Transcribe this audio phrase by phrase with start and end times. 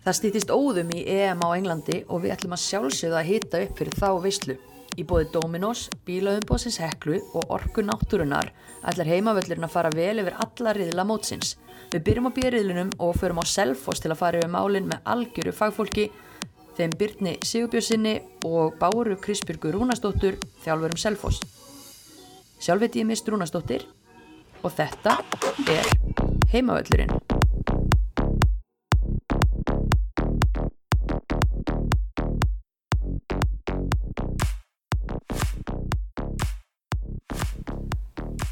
[0.00, 3.80] Það stýttist óðum í EM á Englandi og við ætlum að sjálfsögða að hita upp
[3.80, 4.56] fyrir þá veislu.
[4.96, 8.48] Í bóði Dominos, bílaðumbóðsins heklu og orku náttúrunar
[8.80, 11.54] ætlar heimavöllurinn að fara vel yfir alla riðla mótsins.
[11.92, 15.54] Við byrjum á bíriðlunum og förum á Selfoss til að fara yfir málinn með algjöru
[15.54, 16.08] fagfólki,
[16.78, 18.14] þeim Byrni Sigurbjörnsinni
[18.48, 21.44] og Báru Krispjörgu Rúnastóttur, þjálfurum Selfoss.
[22.60, 23.84] Sjálf veit ég mist Rúnastóttir
[24.64, 25.20] og þetta
[25.68, 25.92] er
[26.52, 27.29] heimavöllurinn.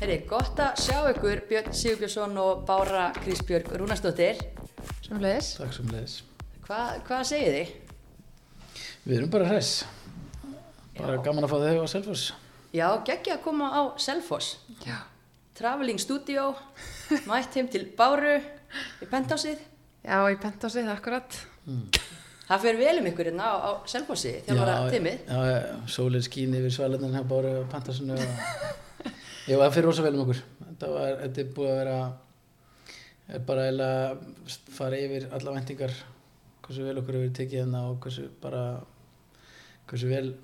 [0.09, 4.39] Herri, gott að sjá ykkur Björn Sigurbjörnsson og Bára Kristbjörg Rúnastóttir.
[5.05, 5.51] Sumleis.
[5.59, 6.15] Takk sem leiðis.
[6.65, 7.75] Hva, hvað segir þið?
[9.03, 9.83] Við erum bara hress.
[10.97, 12.25] Bara gaman að fá þig á Selfoss.
[12.73, 14.49] Já, geggja að koma á Selfoss.
[14.87, 14.97] Já.
[15.61, 16.47] Traveling Studio,
[17.29, 19.61] mætt heim til Báru í pentásið.
[20.09, 21.41] Já, í pentásið, akkurat.
[22.49, 25.29] Það fer vel um ykkur hérna á, á Selfossi, þjálfara timmið.
[25.29, 25.63] Já, já,
[26.01, 28.37] sólinn skín yfir svalendan hér bara á Pantasinu og...
[29.49, 30.41] Jú, það fyrir rosa vel um okkur.
[30.83, 31.97] Var, þetta er búið að vera,
[33.33, 35.95] er bara eiginlega fara yfir alla vendingar,
[36.67, 38.65] hversu vel okkur hefur tekið hérna og hversu bara,
[39.89, 40.35] hversu vel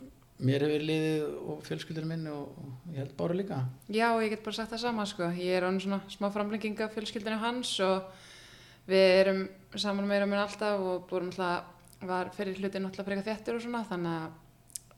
[0.44, 3.58] mér hefur liðið og fjölskyldur minn og, og ég held bara líka.
[3.92, 5.28] Já, ég get bara sagt það sama, sko.
[5.36, 8.08] Ég er onni svona smá framlenging af fjölskyldinu hans og
[8.88, 9.44] við erum
[9.77, 11.69] saman meira með alltaf og búin alltaf,
[12.08, 14.32] var fyrir hlutin alltaf freka þettir og svona, þannig að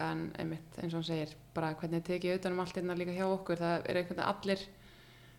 [0.04, 3.60] en einmitt, eins og hann segir, bara hvernig tekið utanum allt hérna líka hjá okkur,
[3.60, 4.64] það er einhvern veginn allir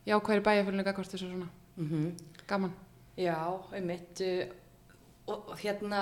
[0.08, 2.16] jákværi bæjarfélunni gagvart þessu svona, Mm
[2.47, 2.72] gaman.
[3.17, 4.22] Já, einmitt.
[4.22, 4.47] uh,
[5.28, 6.02] Og hérna,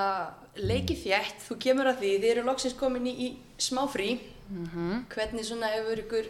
[0.55, 4.19] leikið þjætt, þú kemur að því, þið eru loksins komin í, í smá frí.
[4.49, 6.27] Mm Hvernig svona hefur ykkur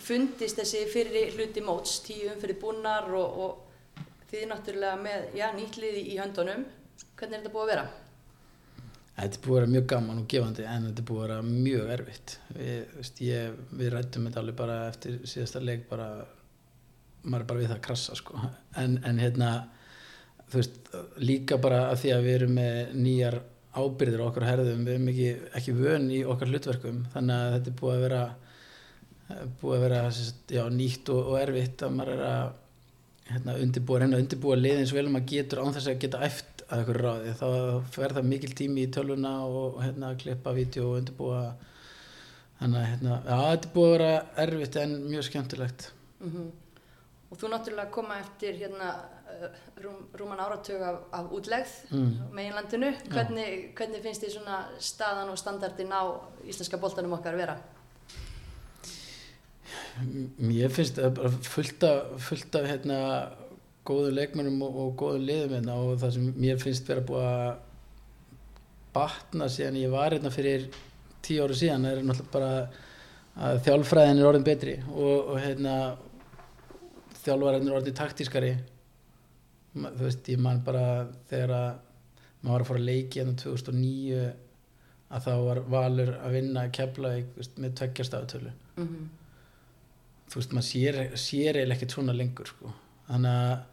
[0.00, 6.06] fundist þessi fyrri hluti móts, tíu umfyrir búnar og, og þið náttúrulega með, já, nýtliði
[6.08, 6.64] í höndunum.
[7.18, 7.84] Hvernig er þetta búið að vera?
[9.22, 11.42] Þetta er búið að vera mjög gaman og gefandi en þetta er búið að vera
[11.46, 12.32] mjög erfitt.
[12.56, 16.08] Við, veist, ég, við rættum þetta alveg bara eftir síðasta leik bara,
[17.22, 18.40] maður er bara við það að krassa sko.
[18.82, 19.50] En, en hérna,
[20.50, 20.80] þú veist,
[21.22, 23.38] líka bara að því að við erum með nýjar
[23.72, 25.30] ábyrðir á okkar herðum, við erum ekki,
[25.60, 28.24] ekki vön í okkar hlutverkum, þannig að þetta er búið að vera,
[29.62, 30.02] búið að vera
[30.58, 32.50] já, nýtt og, og erfitt að maður er að
[33.30, 36.22] hérna, undirbúa, reyna að undirbúa liðin svo vel að maður getur án þess að geta
[36.26, 37.46] æft að ykkur ráði, þá
[37.94, 41.42] fer það mikil tími í tölvuna og hérna klippa vídeo og undirbúa
[42.60, 44.10] þannig að hérna, já, þetta er búið að vera
[44.46, 45.88] erfitt en mjög skemmtilegt
[46.22, 46.50] Mm
[47.32, 49.46] Og þú náttúrulega koma eftir hérna uh,
[49.80, 52.10] rúm, rúman áratug af, af útlegð Mm.
[52.36, 52.90] meginlandinu.
[53.08, 56.12] Hvernig, hvernig finnst þið svona staðan og standardin á
[56.44, 57.56] íslenska boltanum okkar vera?
[60.42, 62.98] Mér finnst það bara fullt af, fullt af hérna,
[63.88, 67.52] góðum leikmennum og, og góðum liðum hérna og það sem mér finnst vera búið að
[68.92, 70.68] batna síðan ég var hérna fyrir
[71.24, 72.52] tíu ára síðan er náttúrulega bara
[73.42, 75.76] að þjálfræðin er orðin betri og, og hérna
[77.22, 78.52] þjálfræðin er orðin taktískari
[79.72, 81.68] þú veist, ég man bara þegar að
[82.42, 84.22] maður var að fara að leiki hérna 2009
[85.12, 87.12] að þá var Valur að vinna kefla
[87.60, 89.08] með tveggja stafutölu Mm -hmm.
[90.32, 92.72] þú veist, maður sér, sér eiginlega ekkert svona lengur sko.
[93.06, 93.71] þannig að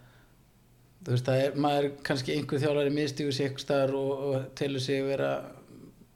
[1.06, 4.46] þú veist, það er, maður er kannski einhver þjálfari miðstígur sér eitthvað staðar og, og
[4.60, 5.32] telur sig vera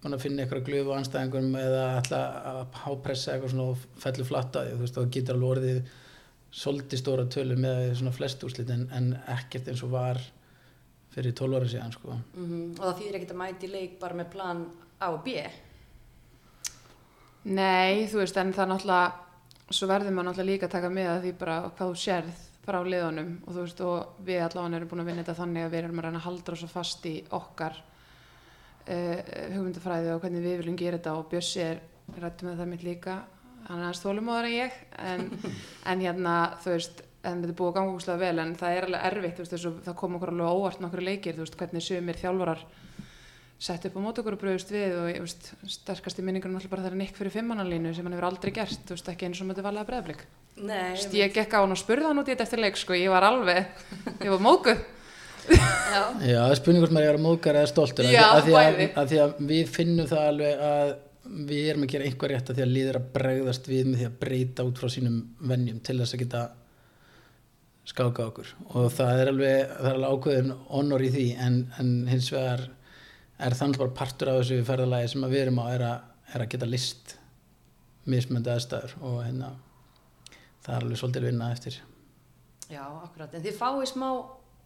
[0.04, 2.22] að finna eitthvað glöfu á anstæðingum eða ætla
[2.52, 5.94] að hápressa eitthvað svona og fellur flatt að því, þú veist, þá getur alveg orðið
[6.54, 10.20] svolítið stóra tölu með svona flest úrslit en, en ekkert eins og var
[11.14, 12.18] fyrir 12 ára síðan sko.
[12.18, 14.64] Og það þýðir ekkert að mæti leik bara með plan
[15.00, 15.38] A og B.
[17.54, 21.10] Nei, þú veist, en það er náttúrulega, svo verður maður náttúrulega líka að taka með
[21.12, 24.92] að því bara hvað þú sérð frá liðunum og þú veist, og við allavega erum
[24.92, 27.14] búin að vinna þetta þannig að við erum að reyna að halda svo fast í
[27.36, 27.80] okkar
[28.88, 29.18] uh,
[29.54, 31.82] hugmyndafræði og hvernig við viljum gera þetta og Bjössi er
[32.20, 33.18] rættu með það mitt líka,
[33.68, 35.28] hann er aðeins þólumóðar en ég, en,
[35.92, 38.88] en hérna, þú veist, en þetta er búið að ganga úrslega vel en það er
[38.88, 42.66] alveg erfitt, veist, þessu, það kom okkur alveg óvart nokkru leikir, veist, hvernig sumir þjálfarar
[43.64, 46.74] sett upp á mót okkur og bröðust við og ég veist, sterkast í minningunum alltaf
[46.74, 49.48] bara þegar Nick fyrir fimmannalínu sem hann hefur aldrei gert, þú veist, ekki eins og
[49.50, 50.26] möttu valið að breðablik.
[50.60, 50.98] Nei.
[51.16, 53.26] Ég gekk á hann og spurði hann út í þetta eftir leik, sko, ég var
[53.30, 53.72] alveg,
[54.20, 54.84] ég var mókuð.
[55.44, 56.02] Já.
[56.24, 58.78] Já, það er spurning hvort maður er að móðgar eða stoltur Já, af því að,
[59.00, 60.92] að því að við finnum það alveg að
[61.50, 64.08] við erum að gera einhver rétt að því að liður að bregðast við með því
[64.08, 65.18] að breyta út frá sínum
[65.52, 66.44] vennjum til þess að geta
[67.88, 71.94] skáka okkur og það er alveg, það er alveg ákveðin honor í því en, en
[72.12, 72.66] hins vegar
[73.40, 76.52] er þannig bara partur af þessu ferðalagi sem við erum á er að, er að
[76.54, 77.18] geta list
[78.10, 79.54] mismöndi aðstæður og hérna
[80.64, 81.82] það er alveg svolítið vinna eftir
[82.72, 83.34] Já, akkurat.
[83.36, 84.08] En þið fáið smá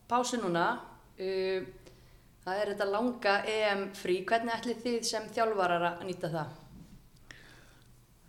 [0.07, 0.67] pásu núna.
[1.17, 1.65] Uh,
[2.47, 4.21] Það er þetta langa EM frí.
[4.23, 6.53] Hvernig ætlið þið sem þjálfarar að nýta það?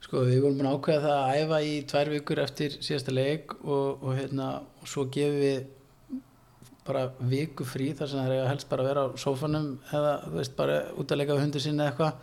[0.02, 3.54] Sko við vorum búin að ákveða það að æfa í tvær vikur eftir síðasta leik
[3.60, 4.48] og, og, hérna,
[4.82, 5.68] og svo gefum við
[6.88, 10.34] bara viku frí þar sem það er helst bara að vera á sófanum eða þú
[10.40, 12.14] veist bara út að leika við hundur sinni eða eitthvað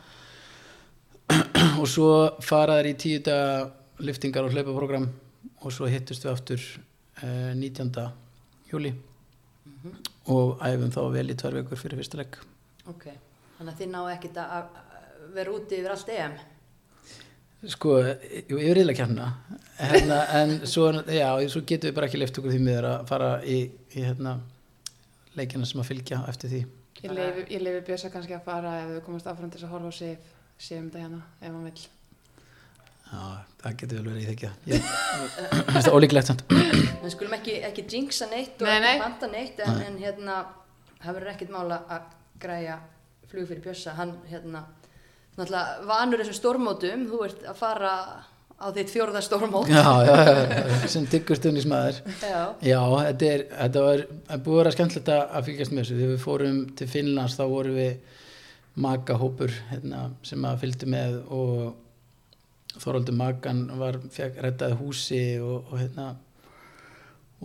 [1.82, 2.10] og svo
[2.46, 3.50] fara þær í tíu daga
[4.06, 5.08] liftingar og hlaupaprogram
[5.62, 6.62] og svo hittust við aftur
[7.24, 7.94] eh, 19.
[8.72, 8.92] júli
[10.34, 12.42] og æfum þá vel í tvær vikur fyrir fyrsta leik
[12.90, 13.08] Ok,
[13.58, 14.66] þannig að þið náðu ekkit að
[15.34, 16.36] vera úti yfir allt EM.
[17.66, 17.96] Sko,
[18.46, 19.30] jú, ég er reyðilega kjarna
[19.80, 23.30] hérna, en svo, já, svo getum við bara ekki lift okkur því miður að fara
[23.42, 23.58] í,
[23.96, 24.36] í hérna,
[25.38, 26.62] leikina sem að fylgja eftir því.
[27.06, 29.96] Ég leifi, Björsa kannski að fara ef við komast áfram til þess að horfa á
[30.00, 31.86] Sif, Sifum þetta hérna, ef hann vill.
[33.06, 33.24] Já,
[33.62, 34.52] það getur vel verið í þekja.
[34.72, 34.86] Ég
[35.70, 36.46] finnst það ólíklegt samt.
[36.50, 39.04] Við skulum ekki, ekki jinxa neitt og Nei, ekki nei.
[39.04, 40.38] banta neitt en, en hérna,
[41.04, 42.08] það verður ekkit mála að
[42.42, 42.80] græja
[43.30, 43.94] flug fyrir Bjössa.
[44.00, 44.64] Hann, hérna,
[45.36, 47.94] náttúrulega vanur þessum stórmótum, þú ert að fara
[48.56, 49.69] á þitt fjórða stórmót.
[49.69, 52.02] Já, já, já, sem diggur stundismæður.
[52.24, 52.42] Já.
[52.63, 55.98] Já, þetta, er, þetta var það búið að vera skemmtilegt að fylgjast með þessu.
[56.00, 58.22] Þegar við fórum til Finnlands þá vorum við
[58.86, 61.74] magahópur hérna, sem að fylgdi með og
[62.75, 66.10] Þorvaldur Magan var, fekk rettaði húsi og, og hérna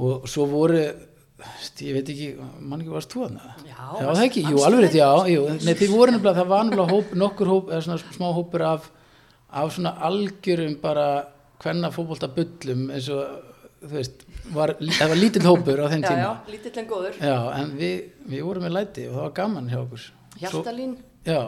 [0.01, 4.43] og svo voru ég veit ekki, mann ekki varst þú að Já, já það ekki,
[4.45, 7.85] jú, alveg rétt, já, jú Nei, voru nefnilega, það var nefnilega hóp, nokkur hóp eða
[7.87, 8.91] svona smá hópur af
[9.51, 11.07] af svona algjörum bara
[11.63, 13.41] hvenna fótbolta bullum eins og,
[13.83, 14.25] þú veist,
[14.55, 17.19] var, það var lítill hópur á þeim Já, tíma já, lítill en góður.
[17.21, 17.97] Já, en við,
[18.31, 20.07] við vorum með læti og það var gaman hjá okkur
[20.41, 20.97] Hjaltalín.
[20.97, 21.41] Svo, Já,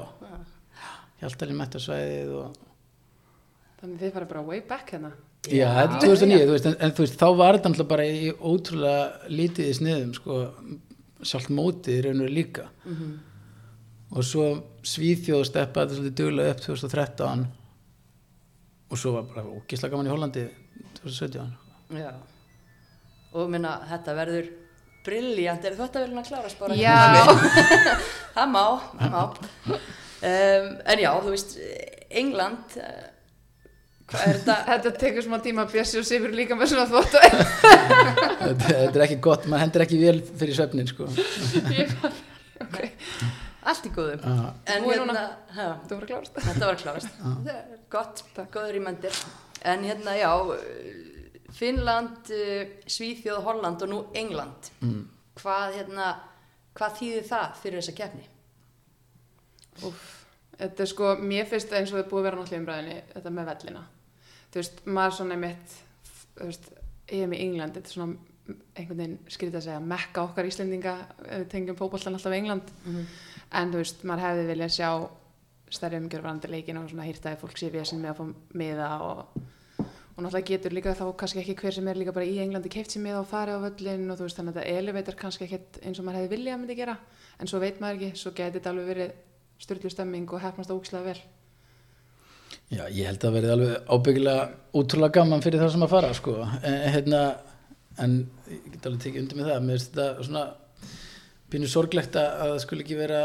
[1.22, 2.60] Hjaltalín mætti á svæðið og
[3.82, 5.08] Þannig þið fara bara way back hérna.
[5.50, 8.04] Já, þetta er 2009, þú veist, en, en þú veist, þá var þetta alltaf bara
[8.06, 10.36] í ótrúlega lítið í sniðum, sko,
[11.26, 12.68] sjálft mótið í raun og líka.
[14.12, 14.44] Og svo
[14.86, 17.42] Svíþjóð steppaði þetta svolítið duglega upp 2013
[18.92, 20.42] og svo var bara ógislega gaman í Hollandi
[21.00, 21.54] 2017.
[21.96, 22.10] Já.
[23.32, 24.50] Og minna, þetta verður
[25.06, 25.64] brilljant.
[25.64, 26.76] Er þetta verður að klárast bara?
[26.76, 27.24] Já.
[28.36, 28.64] það má,
[29.00, 29.22] það má.
[29.72, 31.56] Um, en já, þú veist,
[32.22, 32.76] England,
[34.12, 34.58] hvað er þetta?
[34.68, 37.22] Þetta tekur smá tíma að Bjössi og Sifur líka með svona þvóttu.
[37.32, 41.08] þetta, þetta er ekki gott, maður hendur ekki vel fyrir svefnin, sko.
[43.62, 44.22] Allt í góðum.
[44.26, 44.54] Já.
[44.74, 45.22] En Búin hérna,
[45.86, 46.38] Þú voru klárast.
[46.48, 47.20] þetta var klárast.
[47.22, 48.24] Það er Gott,
[48.54, 49.20] góður í mendir.
[49.62, 50.32] En hérna, já,
[51.52, 54.72] Finnland, uh, Svíþjóð, Holland og nú England.
[54.82, 55.04] Mm.
[55.38, 56.08] Hvað, hérna,
[56.74, 58.26] hvað þýðir það fyrir þessa keppni?
[59.86, 60.02] Úf,
[60.58, 62.98] þetta er sko, mér finnst það eins og það er búið að vera náttúrulega umræðinni,
[63.14, 63.84] þetta með vellina.
[64.52, 65.76] Þú veist, maður svona mitt,
[66.36, 66.68] þú veist,
[67.12, 70.94] ég er með England, þetta er svona einhvern veginn skrítið að segja mekka okkar Íslendinga,
[71.22, 72.72] ef við tengjum fótbollan alltaf England,
[73.58, 74.90] en þú veist, maður hefði viljað sjá
[75.72, 78.88] stærri umgjörð varandi leikin og svona hýrtaði fólk sér við sem með að fá miða
[79.06, 79.42] og,
[79.80, 82.94] og náttúrulega getur líka þá kannski ekki hver sem er líka bara í Englandi keift
[82.94, 85.78] sér miða og farið á völlin og þú veist, þannig að þetta elevator kannski ekkert
[85.82, 86.96] eins og maður hefði viljað að myndi gera,
[87.38, 89.14] en svo veit maður ekki, svo geti þetta alveg verið
[89.62, 91.22] styrlu stemming og hefnast ógislega vel.
[92.72, 94.44] Já, ég held að verði alveg ábyggilega
[94.80, 96.34] útrúlega gaman fyrir það sem að fara sko.
[96.40, 97.22] en, hérna,
[98.00, 98.18] en
[98.48, 100.44] ég get alveg tekið undir með það mér finnst þetta svona
[101.52, 103.22] pínu sorglegt að að það skulle ekki vera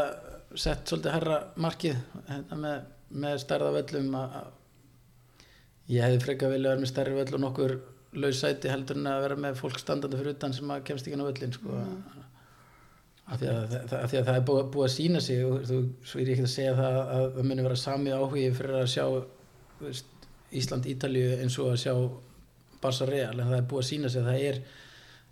[0.56, 2.86] sett svolítið herra markið hérna, með,
[3.24, 7.74] með stærða völlum að, að ég hefði frekar vilja vera með stærri völl og nokkur
[8.18, 11.20] laus sæti heldur en að vera með fólk standandi fyrir utan sem að kemst ekki
[11.20, 11.80] á völlin sko.
[13.28, 15.80] af, því að, af því að það er búið, búið að sína sig og þú,
[16.22, 19.04] ég ekki að segja það að það muni vera sami áhugi fyrir að sjá
[19.82, 20.14] veist,
[20.48, 21.94] Ísland, Ítalíu eins og að sjá
[22.80, 24.60] Barça Real en það er búið að sína sig að það er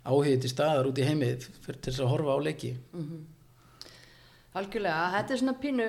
[0.07, 1.33] áhugið til staðar út í heimi
[1.65, 2.71] fyrir til þess að horfa á leiki
[4.57, 5.85] Algjörlega, þetta er svona pínu,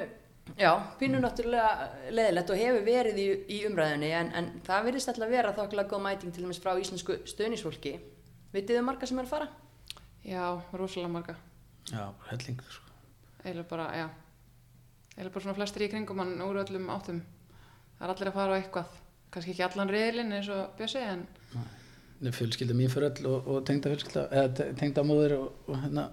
[0.60, 0.70] já,
[1.00, 5.54] pínu náttúrulega leðilegt og hefur verið í, í umræðinni en, en það virðist alltaf vera
[5.56, 7.94] þokkilega góð mæting til dæmis frá íslensku stöðnisfólki.
[8.52, 9.48] Vitið um marga sem er að fara?
[10.26, 10.44] Já,
[10.74, 11.36] rosalega marga.
[11.88, 12.92] Já, helling sko.
[13.48, 14.06] Eða bara, já.
[15.16, 17.22] Eða bara svona flestir í kringum hann úr öllum áttum.
[17.96, 18.96] Það er allir að fara á eitthvað.
[19.32, 21.64] Kannski ekki allan reyðlinn eins og Bjössi, en Nei,
[22.22, 26.08] fjölskylda mín fyrir öll og, og tengda fjölskylda eða te- tengda móðir og, og hérna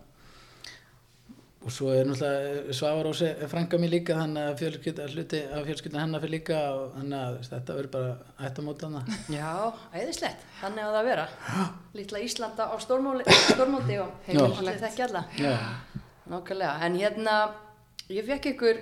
[1.65, 6.03] og svo er náttúrulega Svavar Ósi frænka mér líka þannig að fjölskylda hluti af fjölskylda
[6.03, 8.11] hennar fyrir líka og þannig að þetta verður bara
[8.45, 9.01] ætt að móta hana
[9.33, 9.53] Já,
[9.97, 11.25] æðislegt, þannig á það að vera.
[11.97, 14.61] Lítla Íslanda á stórmóti og Heimilislegt.
[14.61, 15.23] allir þekki alla.
[15.41, 15.55] Já,
[16.29, 17.33] Nákvæmlega, en hérna,
[18.13, 18.79] ég fekk ykkur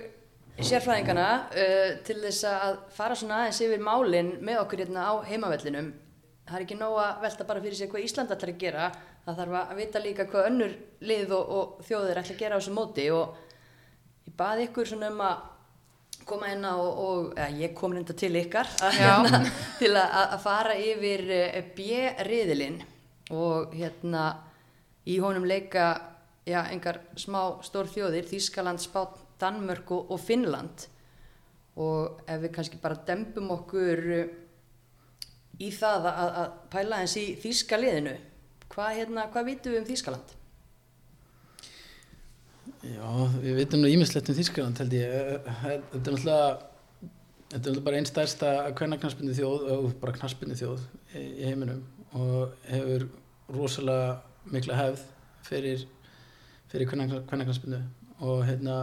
[0.64, 1.26] sérfræðingana
[1.56, 5.88] uh, til þess að fara svona aðeins yfir málin með okkur hérna á heimavellinum.
[6.44, 8.90] Það er ekki nóg að velta bara fyrir sig hvað Ísland ætlar að gera,
[9.24, 10.76] það þarf að vita líka hvað önnur
[11.08, 13.38] lið og, og þjóðir ætla að gera á þessu móti og
[14.28, 15.50] ég baði ykkur svona um að
[16.28, 19.40] koma hérna og, og eða, ég kom reynda til ykkar að, hérna,
[19.80, 22.80] til að, að fara yfir eh, B-riðilinn
[23.34, 24.24] og hérna
[25.08, 25.88] í honum leika
[26.44, 30.88] já, engar smá stór þjóðir Þískaland, Spán, Danmörk og, Finnland.
[31.80, 34.34] Og ef við kannski bara dembum okkur eh,
[35.62, 38.14] í það að, að pæla eins í Þíska liðinu
[38.74, 40.34] hvað, hérna, hvað vitum við um Þískaland?
[42.84, 45.12] Já, við veitum nú ímislegt um Þískland held ég.
[45.14, 46.72] Eh, Þetta er náttúrulega
[47.54, 50.80] þetta er náttúrulega bara einn stærsta kvennaknarsbyndu þjóð og bara knarsbyndu þjóð
[51.14, 51.84] í, í heiminum
[52.18, 53.06] og hefur
[53.54, 54.16] rosalega
[54.50, 55.04] mikla hefð
[55.46, 55.84] fyrir,
[56.72, 57.80] fyrir kvennaknarsbyndu
[58.24, 58.78] og hérna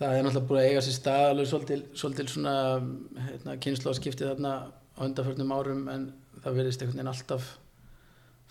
[0.00, 2.54] það er náttúrulega búið að eiga sér stað alveg svolítil, svolítil svona
[3.26, 4.54] hérna, kynnslóðskipti þarna
[5.00, 6.10] á undanförnum árum en
[6.42, 7.48] það verðist einhvern veginn alltaf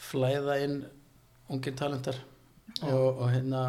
[0.10, 0.80] flæða inn
[1.50, 2.18] ungir talentar.
[2.86, 3.62] Og, og hérna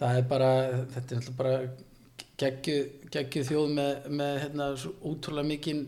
[0.00, 0.52] það er bara
[0.92, 1.56] þetta er náttúrulega bara
[3.12, 4.70] geggju þjóð með, með hérna
[5.08, 5.82] útrúlega mikinn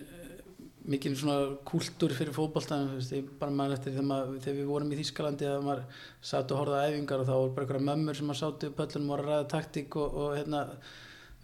[0.84, 4.98] mikinn svona kúltúr fyrir fótboltan ég bara mann eftir þegar, maður, þegar við vorum í
[4.98, 8.28] Þýskalandi að maður satt og horfði á æfingar og þá voru bara einhverja mömmur sem
[8.28, 10.60] maður sátu í pöllunum og voru að ræða taktík og, og hérna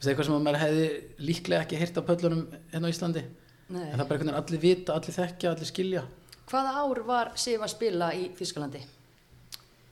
[0.00, 0.90] eitthvað sem maður hefði
[1.24, 2.42] líklega ekki heyrt á pöllunum
[2.74, 3.24] hérna á Íslandi
[3.70, 3.84] Nei.
[3.86, 6.06] en það er bara einhvern veginn allir vita, allir þekkja, allir skilja.
[6.50, 8.80] Hvaða ár var Sif að spila í Þískalandi?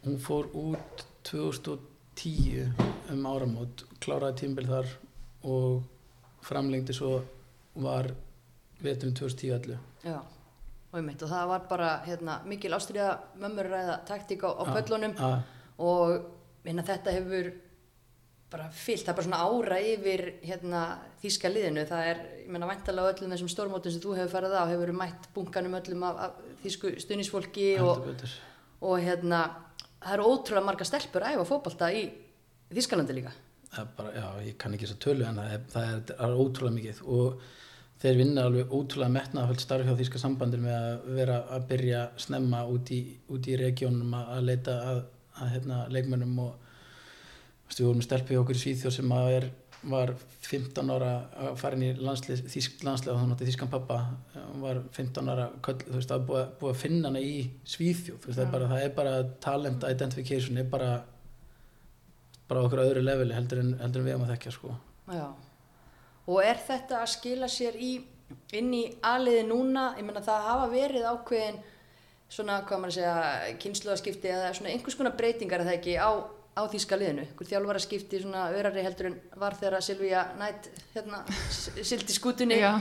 [0.05, 2.73] hún fór út 2010
[3.13, 4.91] um áramót kláraði tímbil þar
[5.49, 5.83] og
[6.47, 7.19] framlengdi svo
[7.79, 8.11] var
[8.83, 11.23] veturinn 2010 Já, og einmitt.
[11.23, 15.17] Og það var bara hérna, mikil ástriða mömmur ræða taktík á, á pöllunum
[15.79, 16.15] og
[16.65, 17.51] hérna, þetta hefur
[18.53, 20.83] bara fyllt, það er bara svona ára yfir hérna,
[21.23, 21.85] þýska liðinu.
[21.89, 24.93] Það er, ég menna væntalega á öllum þessum stórmótum sem þú hefur farið á, hefur
[24.97, 28.09] mætt bunkanum öllum af, af þýsku stuðnisfólki og,
[28.81, 29.43] og hérna
[29.99, 32.09] það eru ótrúlega marga stelpur að æfa fótbolta í
[32.69, 33.31] Þýskalandi líka.
[33.97, 36.77] Bara, já, ég kann ekki þess að tölu en það er, það er, er ótrúlega
[36.77, 37.47] mikið og
[38.03, 42.63] þeir vinna alveg ótrúlega metnaðaföld starf hjá Þýska sambandir með að vera að byrja snemma
[42.69, 43.01] út í,
[43.33, 45.01] út í regionum að, leita að,
[45.41, 46.68] að hérna, leikmönnum og
[47.77, 49.47] við vorum stelpið okkur í Svíþjóð sem að er,
[49.89, 50.11] var
[50.49, 53.99] 15 ára að fara inn í landslið, Þýsk landslið og hann átti Þýskan pappa
[54.63, 57.37] var 15 ára köll, þú veist, það er búið, að- að finna hana í
[57.69, 60.91] Svíþjóð þú veist, það, er bara, það er bara talent identification er bara
[62.49, 64.75] bara okkur öðru leveli heldur en, heldur en við erum að þekkja sko.
[65.13, 65.27] Já.
[66.29, 67.91] Og er þetta að skila sér í,
[68.57, 69.91] inn í aðliði núna?
[69.99, 71.59] Ég meina það hafa verið ákveðin
[72.33, 76.11] svona, hvað maður að segja, kynsluðaskipti eða svona einhvers konar breytingar er það ekki á,
[76.59, 77.27] á þýska liðinu.
[77.39, 81.23] Hver þjálfara skipti svona örari heldur en var þegar Silvíja nætt hérna,
[81.55, 82.59] sildi skútunni.
[82.59, 82.81] Já,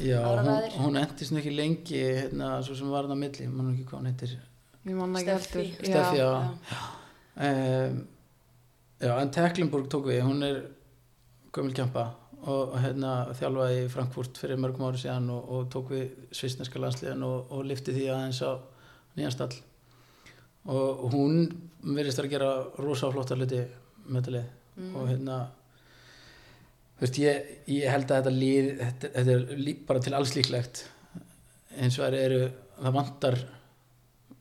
[0.00, 0.48] Já, hún,
[0.80, 4.00] hún endist nú ekki lengi hérna, svo sem var það á milli, mann ekki hvað
[4.00, 4.32] hún heitir.
[5.22, 5.64] Steffi.
[5.78, 6.30] Steffi, já,
[6.72, 6.80] Já.
[7.46, 8.00] um,
[9.00, 10.58] já en Tecklenburg tók við, hún er
[11.54, 12.08] gömul kjampa
[12.44, 17.22] og hérna þjálfaði í Frankfurt fyrir mörgum ári síðan og, og tók við svisneska landsliðan
[17.28, 18.52] og, og lifti því aðeins á
[19.16, 19.54] nýjan stall.
[20.64, 21.46] Og hún
[21.84, 22.50] verðist að gera
[22.80, 23.60] rosa flotta hluti
[24.06, 24.50] með þetta lið.
[24.74, 24.94] Mm.
[24.98, 25.34] og hérna
[26.98, 30.84] veist, ég, ég held að þetta lið þetta, þetta er lí, bara til alls líklegt.
[31.78, 32.40] Eins og eru
[32.80, 33.38] það vantar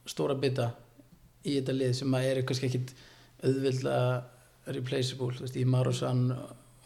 [0.09, 0.71] stóra bita
[1.43, 2.95] í þetta lið sem að eru kannski ekkit
[3.43, 6.27] auðvildlega replaceable, þú veist, í Marosan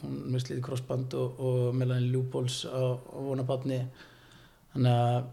[0.01, 3.79] hún mislið crossband og, og Melanie Lúbóls á, á vonabatni
[4.73, 5.29] þannig að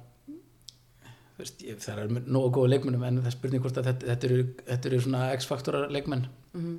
[1.39, 4.29] veist, ég, það er nógu góða leikmennum en það er spurning hvort að þetta, þetta,
[4.31, 6.75] eru, þetta eru svona X-faktora leikmenn Mhm.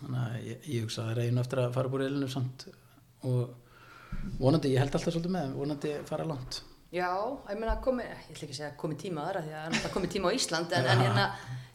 [0.00, 2.66] þannig að ég, ég hugsa að það er einu eftir að fara búið reilinu samt
[3.24, 3.54] og
[4.40, 6.60] vonandi, ég held alltaf svolítið með vonandi fara langt
[6.92, 7.06] Já,
[7.48, 9.92] ég meina komi, ég ætla ekki að segja komi tíma aðra því að það er
[9.94, 11.26] komi tíma á Ísland en, en hérna,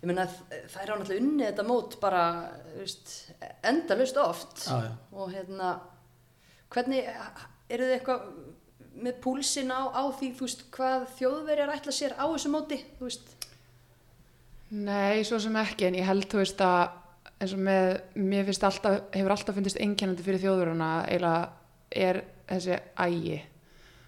[0.01, 2.24] ég meina það er á náttúrulega unnið þetta mót bara,
[3.63, 4.91] endalust oft Já, já.
[5.15, 5.69] og hérna,
[6.75, 7.07] hvernig,
[7.71, 8.27] eru þið eitthvað
[8.95, 13.33] með púlsin á, á því, veist, hvað þjóðverjar ætla sér á þessu móti, þú veist?
[14.75, 17.01] Nei, svo sem ekki, en ég held, þú veist, að
[17.35, 21.41] eins og með, mér finnst alltaf, hefur alltaf fundist einkennandi fyrir þjóðuruna, eiginlega
[22.05, 23.41] er þessi ægi.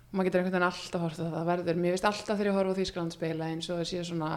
[0.07, 1.81] Og maður getur einhvern veginn alltaf hort að það verður.
[1.83, 4.31] Mér finnst alltaf þegar ég horfa á Þýskaland spila eins og þessi svona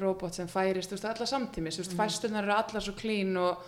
[0.00, 3.64] robot sem færist, þú veist, allar samtímis, þú veist, fæsturnar eru allar svo klín og,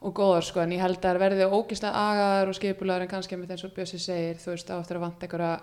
[0.00, 3.38] og góðar, sko, en ég held að það verði ógislega agaðar og skipulaður en kannski
[3.38, 5.54] með eins og Bjössi segir, þú veist, á eftir að vanta einhverja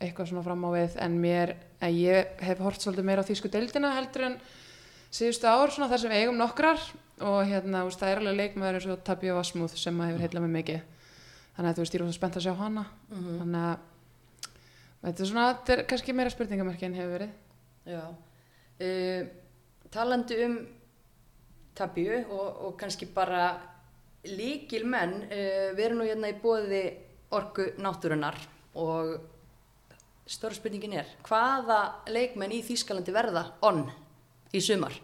[0.00, 0.96] eitthvað svona fram á við.
[1.04, 1.54] En mér,
[1.84, 4.38] en ég hef hort svolítið meira á þýsku deildina heldur en
[5.12, 6.80] síðustu ár svona þar sem eigum nokkrar
[7.20, 10.24] og hérna, veist, það er alveg leikmaður eins og Tabi og Asmuth sem að hefur
[10.24, 10.80] heillað mig mikið.
[11.56, 12.86] Þannig að þú veist, ég er rosa spennt að sjá hana.
[13.10, 17.34] Þannig að þetta er svona, þetta er kannski meira spurningamerki en hefur verið.
[17.90, 18.02] Já.
[18.80, 19.22] Uh,
[19.92, 20.60] talandi um
[21.78, 23.52] Tabju og, og kannski bara
[24.28, 26.82] líkil menn uh, við erum nú hérna í bóði
[27.34, 28.36] orku náttúrunar
[28.80, 29.14] og
[30.30, 33.86] stóra spurningin er hvaða leikmenn í Þýskalandi verða onn
[34.54, 34.94] í sumar?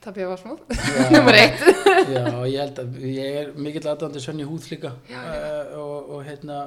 [0.00, 0.62] Tapja var smúð.
[0.72, 1.10] Já.
[1.12, 1.60] Númer eitt.
[2.08, 6.62] Já, ég held að ég er mikill aðdandi Svenni Húð líka uh, og, og hérna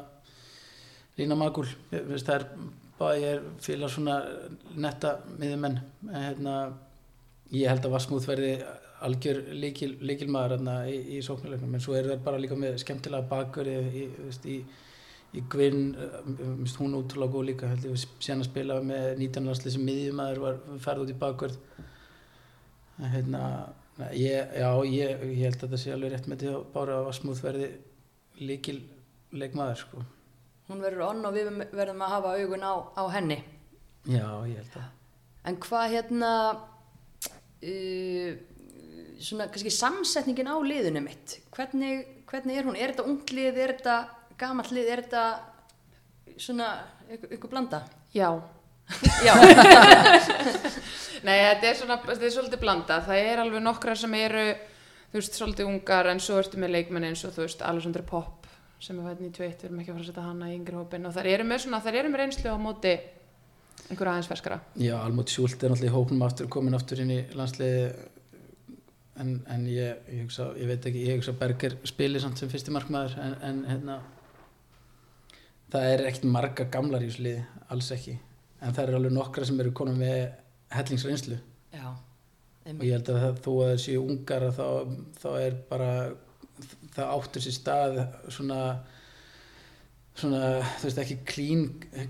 [1.18, 2.46] Lína Magul, það er
[2.98, 4.15] bara ég er fílar svona
[4.82, 6.56] netta miðumenn hérna,
[7.53, 8.53] ég held að Vassmúð verði
[9.03, 12.79] algjör líkil, líkil maður hérna, í, í sóknuleiknum en svo eru það bara líka með
[12.81, 14.05] skemmtilega bakur í, í,
[14.53, 14.57] í,
[15.38, 16.17] í Gwyn uh,
[16.79, 20.60] hún útrúlega góð líka held ég síðan að spila með 19 landsli sem miðjumæður var
[20.86, 21.62] ferð út í bakvörð.
[23.13, 23.43] Hérna,
[24.15, 27.43] ég, já, ég, ég held að þetta sé alveg rétt með því að Bára Vassmúð
[27.43, 27.72] verði
[28.41, 28.79] líkil
[29.33, 30.03] leikmaður sko.
[30.69, 33.41] Hún verður onn og við verðum að hafa augun á, á henni.
[34.07, 34.91] Já, ég held að.
[35.43, 36.29] En hvað hérna
[37.63, 38.34] uh,
[39.24, 42.77] svona kannski samsetningin á liðinu mitt hvernig, hvernig er hún?
[42.77, 43.98] Er þetta unglið, er þetta
[44.39, 45.24] gamall lið, er þetta
[46.38, 46.74] svona
[47.13, 47.84] ykkur, blanda?
[48.15, 48.29] Já.
[49.25, 49.34] Já,
[51.25, 53.00] Nei, þetta er, svona, þetta er svolítið blanda.
[53.05, 54.48] Það er alveg nokkra sem eru,
[55.13, 58.50] þú veist, svolítið ungar en svo ertu með leikmenn eins og þú veist, Alessandra Popp
[58.84, 61.08] sem er fætt 91, við erum ekki að fara að setja hana í yngri hópin
[61.08, 62.93] og þær eru með svona, þær eru með reynslu á móti
[63.89, 64.60] einhverja aðeins ferskara.
[64.80, 67.86] Já, Almut Sjúlt er náttúrulega í hóknum aftur, komin aftur inn í landsliði
[69.22, 72.74] en, en ég, ég, hugsa, ég veit ekki, ég hugsa Berger spili samt sem fyrsti
[72.74, 74.00] markmaður en, en hérna
[75.74, 78.18] það er ekkert marga gamlar í þessu liði, alls ekki.
[78.63, 80.20] En það eru alveg nokkra sem eru konum með
[80.74, 81.38] hellingsreynslu.
[81.74, 81.88] Já,
[82.70, 84.68] og ég held að það, þó að það séu ungar þá,
[85.20, 85.89] þá er bara
[86.94, 87.98] það áttur sér stað
[88.32, 88.60] svona
[90.20, 90.39] svona,
[90.79, 91.63] þú veist ekki klín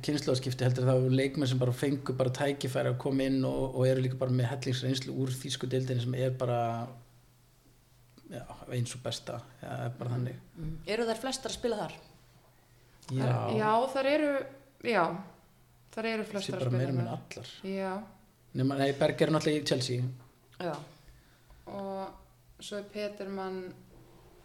[0.04, 3.86] kynnslóðskipti heldur það eru leikmenn sem bara fengu bara tækifæri að koma inn og, og
[3.88, 6.58] eru líka bara með hellingsreynslu úr þýsku deildinni sem er bara
[8.34, 8.42] já,
[8.76, 10.74] eins og besta já, er bara þannig Mm.
[10.86, 11.94] Eru þær flestar að spila þar?
[13.10, 14.28] já, Þær, já, þær eru,
[14.86, 15.06] já,
[15.96, 17.16] þær eru sé flestar bara meira með þar.
[17.18, 17.94] allar Já,
[18.54, 20.04] Nema, nei, Berger er náttúrulega í Chelsea
[20.62, 20.76] Já,
[21.74, 23.58] og svo er Petermann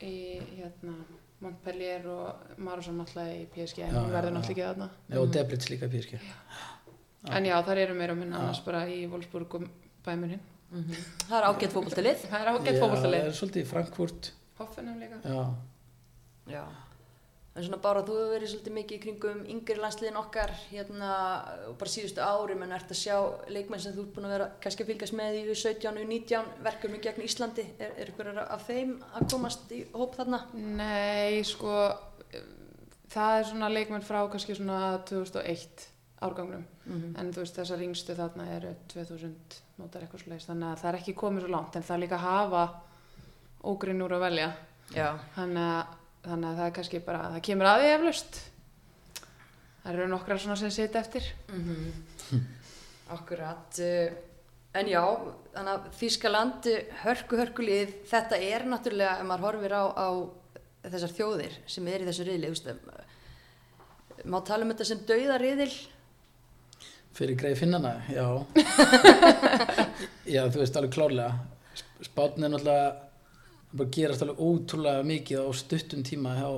[0.00, 0.14] í,
[0.56, 0.94] hérna,
[1.40, 4.36] Montpellier og Marusson náttúrulega í PSG, en Já, hún já, verður já.
[4.38, 4.88] náttúrulega ekki þarna.
[5.08, 6.20] nei, og Debrits líka í PSG
[7.34, 8.42] En já, þær eru meira og minna Já.
[8.42, 9.68] annars bara í Wolfsburg og
[10.06, 10.40] Bæmurinn.
[10.70, 10.94] Mhm.
[11.28, 13.20] það er ágætt fótboltalið Það er ágætt Já, fótboltalið.
[13.22, 15.20] það er svolítið Frankfurt Hoffenheim líka.
[15.24, 15.54] já,
[16.48, 16.64] Já,
[17.58, 21.10] en svona bara þú hefur verið svolítið mikið í kringum yngri landsliðin okkar hérna
[21.68, 23.16] og bara síðustu ári menn ert að sjá
[23.50, 26.52] leikmenn sem þú ert búin að vera kannski að fylgjast með í U17 og U19
[26.68, 30.42] verkefni gegn Íslandi, er, er ykkur af þeim að komast í hóp þarna?
[30.54, 31.76] Nei, sko,
[33.12, 35.88] það er svona leikmenn frá kannski svona 2001
[36.24, 36.64] árgangnum.
[36.88, 40.90] Mm En þú veist, þessar yngstu þarna eru 2000 mótar eitthvað sluðis, þannig að það
[40.90, 42.62] er ekki komið svo langt, en það er líka að hafa
[43.68, 44.48] ógrinn úr að velja.
[44.94, 48.40] Já, Þannig að, þannig að það er kannski bara, það kemur að því eflaust.
[49.82, 51.28] Það eru nokkrar svona sem sita eftir.
[51.48, 52.46] mm
[53.08, 54.16] akkurat uh,
[54.78, 55.02] en já,
[55.54, 56.70] þannig að Þískaland
[57.02, 60.08] hörku hörkulið, þetta er náttúrulega, ef maður horfir á, á
[60.88, 62.82] þessar þjóðir sem er í þessu riðli, um,
[64.28, 65.72] má tala um þetta sem dauða riðil
[67.18, 68.26] Fyrir greið finnana, já
[70.34, 71.32] Já, þú veist alveg klárlega
[72.04, 72.52] Spátn er
[73.68, 76.48] náttúrulega bara gerast alveg ótrúlega mikið á stuttum tíma hjá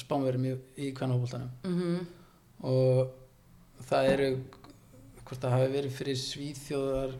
[0.00, 2.00] spánverðum í, í kvennahóboltanum mm
[2.60, 3.12] og
[3.88, 4.30] það eru
[5.24, 7.14] hvort það hafi verið fyrir Svíþjóðar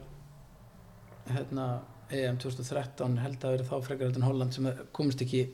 [1.31, 1.65] hérna
[2.11, 5.45] EM 2013 held að verið þá frekar en Holland sem komist ekki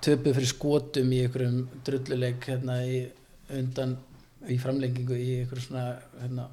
[0.00, 3.02] töpuð fyrir skotum í einhverjum drulluleik hérna í
[3.52, 3.96] undan
[4.48, 5.84] í framlengingu í einhverjum svona
[6.22, 6.48] hérna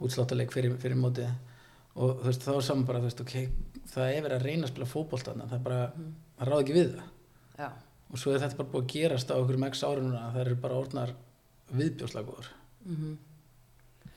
[0.00, 1.32] útsláttarleik fyrir, fyrir mótið.
[2.00, 3.34] Og þú veist þá saman bara þú veist ok
[3.94, 5.80] það er verið að reyna að spila fótbolta þarna, það er bara,
[6.38, 7.08] það ráð ekki við það.
[7.60, 7.68] Já,
[8.10, 10.44] og svo er þetta bara búið að gerast á okkur x ári núna að það
[10.44, 11.16] eru bara orðnar
[11.70, 13.18] viðbjóðslagur mm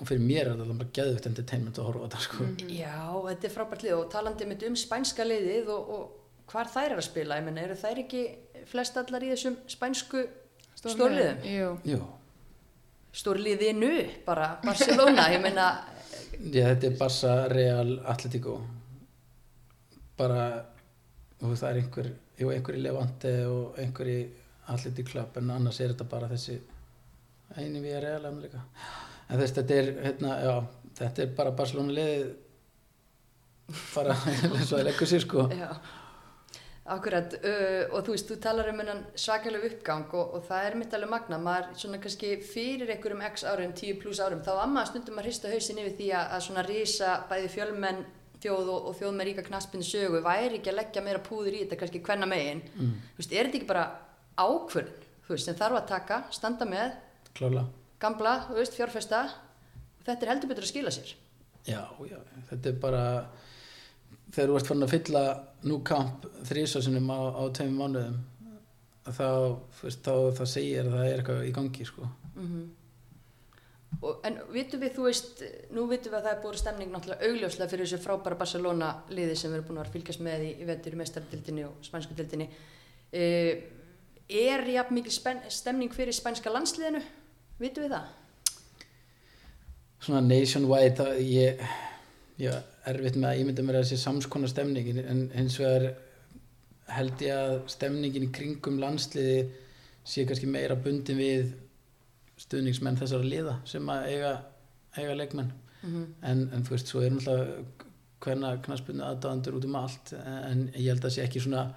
[0.03, 2.47] og fyrir mér er þetta bara geðvitt entertainment að horfa á þetta sko.
[2.75, 2.97] Já,
[3.29, 6.99] þetta er frábært lið og talandi mitt um spænska liðið og, og hvar þær eru
[6.99, 8.23] að spila, ég menna, eru þær ekki
[8.67, 10.25] flest allar í þessum spænsku
[10.81, 11.47] stórliðum?
[11.47, 11.71] Jú.
[11.93, 12.01] Jú,
[13.13, 13.91] Stórliðinu,
[14.25, 15.67] bara Barcelona, ég menna,
[16.43, 18.57] Já, þetta er Barça, Real, Atletico
[20.17, 20.43] bara
[21.43, 24.19] og það er einhver, jú, einhver í Levante og einhver í
[24.71, 26.59] Atletico Club en annars er þetta bara þessi
[27.57, 28.61] eini við er Real en líka
[29.27, 30.55] en þess þetta er, hérna, já
[30.99, 32.31] þetta er bara Barcelona liðið
[33.93, 35.45] bara eins og það leggur sér sko.
[35.55, 35.69] Já,
[36.93, 40.79] akkurat, uh, og þú veist, þú talar um hennan svakalega uppgang og, og það er
[40.79, 44.83] mitt alveg magna, maður svona kannski fyrir einhverjum x árum, 10 pluss árum, þá amma
[44.89, 48.03] stundum að hrista hausin yfir því að, að svona risa bæði fjölmenn
[48.43, 51.63] þjóð og, og þjóð með ríka knaspinu sögu væri ekki að leggja meira púður í
[51.63, 52.91] þetta kannski hvenna megin mm.
[53.17, 53.85] veist, er þetta ekki bara
[54.37, 56.97] ákvörðin þú veist, sem þarf að taka, standa með
[57.37, 57.65] klála
[58.03, 61.15] gamla, þú veist, fjárfesta og þetta er heldur betur að skila sér
[61.69, 62.19] já, já,
[62.51, 63.03] þetta er bara
[64.33, 65.23] þegar þú ert fann að fylla
[65.69, 68.21] nú kamp þrísásinum á, á tveim mánuðum
[69.03, 69.27] þá,
[69.77, 72.09] þú veist, þá það segir að það er eitthvað í gangi sko.
[72.35, 72.63] mm
[74.01, 75.43] og, en vitum við, þú veist
[75.75, 79.37] nú vitum við að það er búið stemning náttúrulega augljóslega fyrir þessu frábæra Barcelona liði
[79.37, 82.49] sem við erum búin að fylgjast með í, í vendur í meistardildinni og spænsku dildinni
[82.49, 83.53] uh,
[84.43, 85.13] er jafn mikil
[85.53, 87.03] stemning fyrir spænska landsliðinu
[87.61, 88.11] vitum við það?
[90.03, 91.61] svona nationwide það, ég,
[92.41, 95.93] ég erfitt með að ímynda mér að þessi samskona stemningin en hins vegar
[96.93, 99.45] held ég að stemningin í kringum landsliði
[100.03, 101.53] sé kannski meira bundin við
[102.37, 104.33] stuðningsmenn þessara liða sem að eiga,
[104.97, 105.51] eiga leikmenn
[105.83, 106.05] Mm -hmm.
[106.31, 107.63] en, en þú veist, svo er náttúrulega
[108.23, 111.73] hverna knaspunni aðdáðandur út um allt en ég held að það sé ekki svona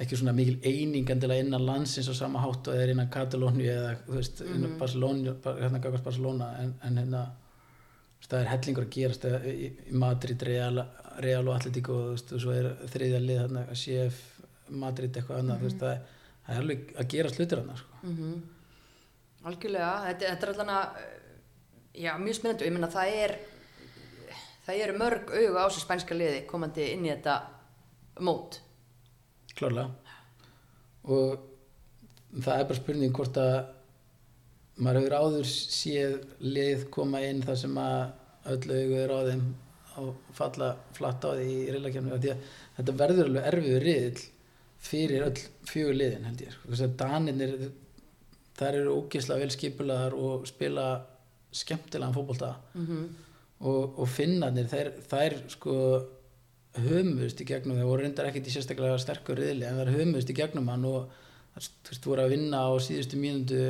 [0.00, 3.96] ekki svona mikil eining endilega innan landsins á sama hátt og eða innan Katalóni eða
[4.06, 4.54] þú veist, Mhm.
[4.54, 7.26] innan Barcelona hérna gafast Barcelona en, en hérna
[8.28, 10.84] það er hellingur að gerast í, í Madrid, Real,
[11.18, 14.20] Real og Atletico og þú veist, og svo er þriðja lið hérna, CF,
[14.68, 16.02] Madrid eitthvað annað þú veist, það, er-
[16.46, 17.94] það er alveg að gerast hlutir hann sko.
[18.02, 18.42] Mm
[19.48, 21.00] Algjörlega, þetta, þetta er allan að
[21.96, 23.36] já, mjög og ég meina það er
[24.66, 27.36] það eru mörg auga á þessu spænska liði komandi inn í þetta
[28.26, 28.60] mót.
[29.56, 29.88] Klárlega.
[31.10, 31.46] Og
[32.36, 33.56] það er bara spurning hvort að
[34.80, 39.46] maður hefur áður séð lið koma inn þar sem að öll augu er á þeim
[40.00, 42.28] og falla flatt á því í að
[42.76, 44.22] þetta verður alveg erfiður riðil
[44.80, 46.70] fyrir öll fjögur liðin held ég sko.
[46.70, 47.56] þess að Danirnir
[48.60, 50.86] þær eru ógeðslega vel skipulaðar og spila
[51.50, 52.54] skemmtilegan fótbolta.
[52.74, 53.04] Mm -hmm.
[53.60, 55.76] og, og finnarnir þær, þær sko
[56.78, 60.36] höfumust í gegnum þeir voru reyndar ekkert í sérstaklega sterkur riðli en þær höfumust í
[60.38, 61.10] gegnum hann og
[61.56, 63.64] þú veist, voru að vinna á síðustu mínundu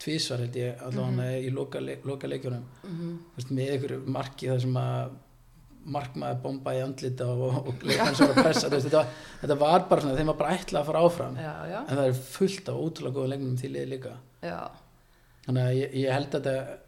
[0.00, 2.64] tvísvar held ég allavega í loka, loka leikjunum.
[2.82, 5.12] Þú veist, með ykkur marki þar sem að
[5.84, 9.56] markmaður bomba í andlita og, og leikmann sem var að pressa veist, þetta, var, þetta
[9.60, 11.36] var bara svona, þeim var bara ætlað að fara áfram.
[11.40, 14.14] Já, já, en það er fullt af ótrúlega góða leiknum til liði líka.
[14.44, 14.58] Já.
[15.44, 16.78] Þannig að ég, ég held að þetta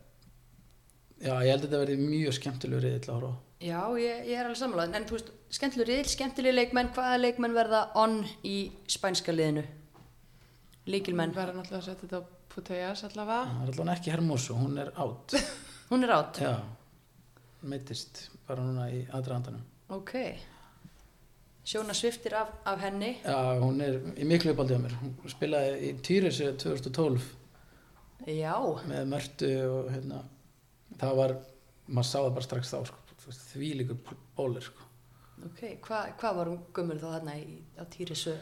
[1.26, 3.36] já, ég held að þetta verði mjög skemmtilegur riðill að horfa á.
[3.66, 4.86] Já, ég, ég er alveg sammála.
[4.96, 8.56] En þú veist, skemmtileg riðil, skemmtileg leikmenn hvaða leikmenn verða on í
[8.92, 9.64] spænska liðinu?
[10.86, 13.46] Líkilmenn verður náttúrulega að setja þetta á Puteas allavega.
[13.48, 15.36] Það er allavega ekki Hermoso, hún er átt
[15.90, 16.54] Hún er átt, já,
[17.62, 19.64] meittist bara núna í aðdraðandanum
[19.96, 20.12] ok.
[21.66, 23.16] Sjóna sviftir af, af henni.
[23.24, 24.92] Já, hún er í miklu uppáldi á mér.
[25.02, 27.24] Hún spilaði í Týrisi 2012
[28.30, 28.52] Já,
[28.86, 30.20] með Mörtu og hérna
[31.00, 31.34] það var,
[31.90, 33.00] maður sá það bara strax þá sko,
[33.52, 34.86] því líkur bólir sko.
[35.48, 38.36] ok, Hva, hvað var hún gummul þá þarna í, á Týrisu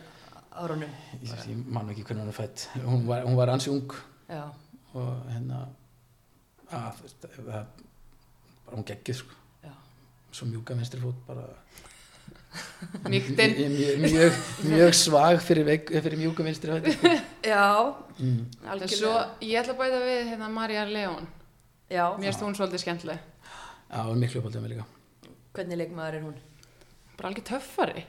[0.55, 0.93] árunum?
[1.21, 3.97] ég, ég man ekki hvernig hún er fætt hún var, hún var ansi ung.
[4.29, 4.45] Já,
[4.95, 5.65] og hérna
[6.71, 9.41] að, veist, það bara hún geggið sko
[10.35, 11.47] svo mjúka vinstri fót bara
[13.11, 13.31] mjög,
[14.03, 17.07] mjög, mjög svag fyrir, fyrir mjúka vinstri fót.
[17.53, 18.41] Já, mm.
[18.71, 21.31] En svo ég ætla að bæta við hérna Marja León.
[21.93, 23.31] Já, mér hún svolítið skemmtileg.
[23.91, 24.91] Já, hún er miklu uppáldið með líka.
[25.55, 26.43] Hvernig leikmaður er hún?
[27.17, 28.05] bara alveg töffari.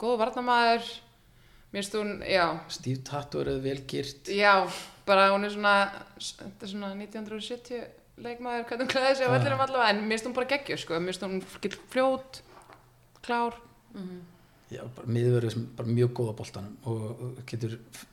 [0.00, 0.90] Góð varnamaður
[1.74, 2.46] mér hún, já.
[2.72, 4.54] Stíf tattuverið, vel gyrt já,
[5.06, 5.74] bara hún er svona
[6.18, 7.84] þetta er svona 1970
[8.24, 9.34] leikmaður hvernig hún klæði sig á Já.
[9.36, 12.42] vellinum allavega en mér finnst hún bara geggjur sko, mér finnst hún fljót
[13.22, 13.54] klár
[13.94, 14.20] Mm
[14.70, 17.72] já, bara miðverið sem bara mjög góð á boltanum og og getur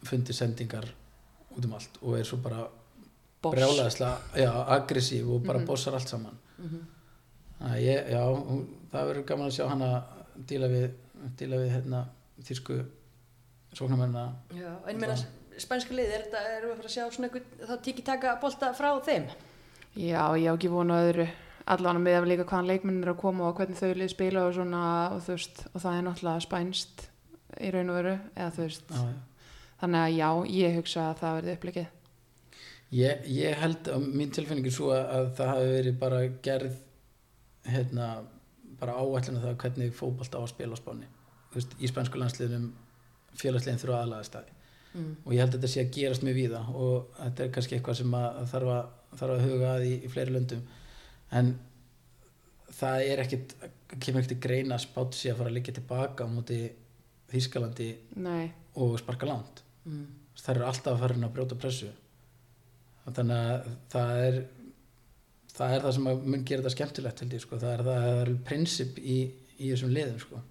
[0.09, 0.87] fundið sendingar
[1.53, 2.63] út um allt og er svo bara
[3.43, 5.67] brjálæðislega, já, aggressív og bara Mhm.
[5.67, 6.81] bossar allt saman -hmm.
[7.59, 10.03] Þannig að ég, já, hún, það verður gaman að sjá hana
[10.47, 10.91] díla við,
[11.37, 12.05] díla við hérna,
[12.41, 12.85] þýrsku
[13.73, 15.15] sóknarmennina Já, en ég meina
[15.57, 18.35] spænska lið, er þetta, erum við að fara að sjá svona einhvern, þá tíki taka
[18.41, 19.25] bolta frá þeim?
[19.97, 21.27] Já, ég á ekki vona öðru.
[21.67, 24.81] Allavega með að líka hvaðan leikminn er að koma og hvernig þau spila og svona
[25.11, 27.03] og veist, og það er náttúrulega spænst
[27.59, 28.93] í raun og veru, eða þú veist.
[28.93, 29.45] Já, já.
[29.81, 30.29] þannig að já,
[30.61, 31.93] ég hugsa að það verði upplegið
[32.95, 36.77] Ég, ég held að mín tilfinning er svo að, að það hafi verið bara gerð
[37.67, 38.05] hérna,
[38.79, 41.09] bara áætlun það hvernig fótbolta á að spila á spáni.
[41.51, 42.69] Veist, í spænsku landsliðnum
[43.35, 44.55] félagslegin þurfa aðlaða staði
[44.97, 45.15] Mm.
[45.25, 47.97] og ég held að þetta sé að gerast mjög víða og þetta er kannski eitthvað
[47.99, 50.63] sem að að þarf að, þarf að huga að í, í fleiri löndum.
[51.31, 51.53] En
[52.77, 53.55] það er ekkit
[54.03, 56.59] kemur ekkit að greina spátt sé að fara að liggja tilbaka á móti
[57.27, 57.87] Þýskalandi
[58.23, 60.03] nei, og sparka langt Mm.
[60.35, 61.87] það eru alltaf að fara inn að brjóta pressu.
[63.07, 64.39] Þannig að það er
[65.55, 68.07] það er það sem mun gera þetta skemmtilegt held ég sko, það er það að
[68.09, 69.15] það er prinsip í,
[69.63, 70.41] í þessum liðum sko.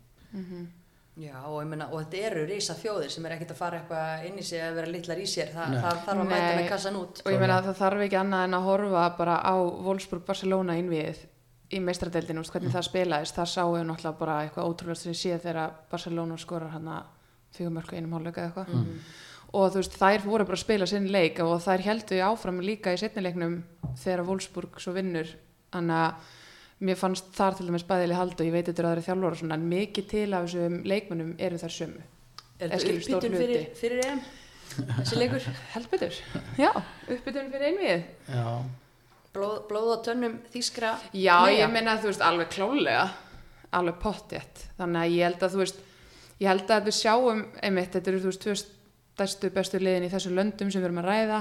[1.16, 4.24] Já, og, ég meina, og þetta eru rísa þjóðir sem er ekkert að fara eitthvað
[4.28, 6.98] inn í sig að vera litlar í sér, Þa, það þarf að mæta með kassan
[7.00, 7.22] út.
[7.24, 9.54] og ég meina að það þarf ekki annað en að horfa bara á
[9.86, 11.22] Wolfsburg-Barcelona innviðið
[11.72, 13.34] í meistradeildinu, veist, hvernig það spilaðist.
[13.40, 17.08] Það sáum við náttúrulega bara eitthvað ótrúlega sem ég sé þegar Barcelona skorar hann að
[17.56, 18.68] fjögumörku einum hálfleika eða eitthvað.
[18.76, 19.00] Mhm.
[19.56, 22.92] og þú veist, þær voru bara að spila sinn leik og þær heldu áfram líka
[22.92, 23.62] í setnileiknum
[23.96, 25.32] þegar Wolfsburg svo vinnur.
[25.72, 26.14] Þannig að
[26.84, 29.38] mér fannst þar til dæmis bæðileg hald og ég veit þetta er aðri þjálfur og
[29.40, 32.02] svona en mikið til af þessum leikmönnum eru þær sömu.
[32.60, 34.20] Er þetta uppbytun fyrir, fyrir EM?
[34.76, 35.46] Þessi leikur?
[35.72, 36.16] held betur,
[36.58, 36.70] já,
[37.06, 38.46] uppbytun fyrir einvið Já,
[39.36, 41.58] Blóð, blóð á tönnum þýskra Já, Mega.
[41.60, 43.04] ég meina þú veist alveg klálega
[43.76, 45.80] alveg pottjett þannig að ég held að þú veist
[46.40, 50.12] ég held að við sjáum einmitt, þetta eru þú veist tvö stærstu bestu liðin í
[50.12, 51.40] þessum löndum sem við erum að ræða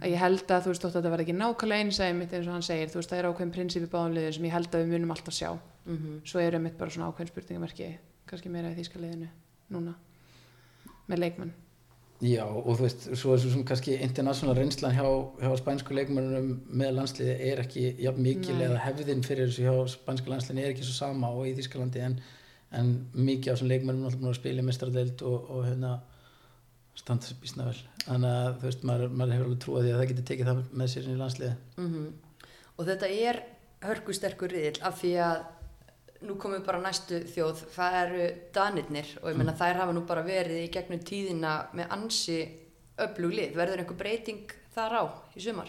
[0.00, 2.48] að ég held að þú veist þótt að þetta verði ekki nákvæmlega eins einmitt eins
[2.48, 4.74] og hann segir, þú veist það er ákveðin prinsip í báðum liðin sem ég held
[4.74, 5.50] að við munum alltaf sjá.
[5.84, 7.90] Mm svo er einmitt bara svona ákveðin spurningamerki
[8.26, 9.28] kannski meira í þýska liðinu
[9.74, 9.94] núna
[11.10, 11.52] með leikmann
[12.24, 15.04] já og þú veist svo er svo sem kannski international reynslan hjá,
[15.42, 18.64] hjá spænsku leikmörnum með landsliði er ekki jafn mikil Nei.
[18.68, 22.16] eða hefðin fyrir þessu hjá spænsku landsliðin er ekki svo sama og í Þískalandi en,
[22.72, 25.98] en mikið af þessum leikmörnum náttúrulega að í mestradeild og, og hérna
[26.94, 29.98] standa sér býsna vel þannig að þú veist maður, maður hefur alveg trúið því að
[30.00, 32.06] það getur tekið það með sér inn í landsliði Mhm.
[32.78, 33.42] Og þetta er
[33.84, 35.44] hörkusterkur riðil af því að
[36.24, 38.24] nú komum við bara næstu þjóð, það eru
[38.56, 42.38] danirnir og ég meina þær hafa nú bara verið í gegnum tíðina með ansi
[42.98, 43.54] öflug lið.
[43.58, 45.04] Verður einhver breyting þar á
[45.36, 45.68] í sumar?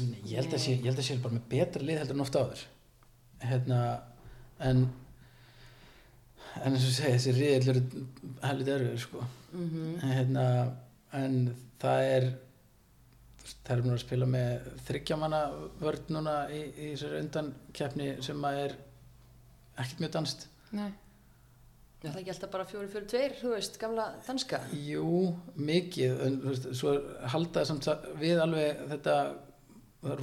[0.00, 2.24] Nei, ég held að sé, ég held að sé bara með betra lið heldur en
[2.24, 2.62] ofta áður
[3.42, 3.80] hérna,
[4.60, 4.84] en
[6.60, 7.82] en eins og segja, þessi riðil eru
[8.44, 9.26] heldur erfið sko.
[9.52, 10.46] Mm en, hérna,
[11.16, 11.36] en
[11.82, 12.26] það er
[13.66, 15.40] það er nú að spila með þryggjamanna
[15.82, 18.74] vörd núna í, í þessari undankeppni sem að er
[19.82, 20.90] ekkert mjög danst Nei.
[22.02, 24.58] Já, það er ekki alltaf bara fjóri fyrir tveir, þú veist, gamla danska.
[24.74, 25.10] Jú,
[25.54, 26.94] mikið en veist, svo
[27.30, 29.16] halda samt sa- við alveg þetta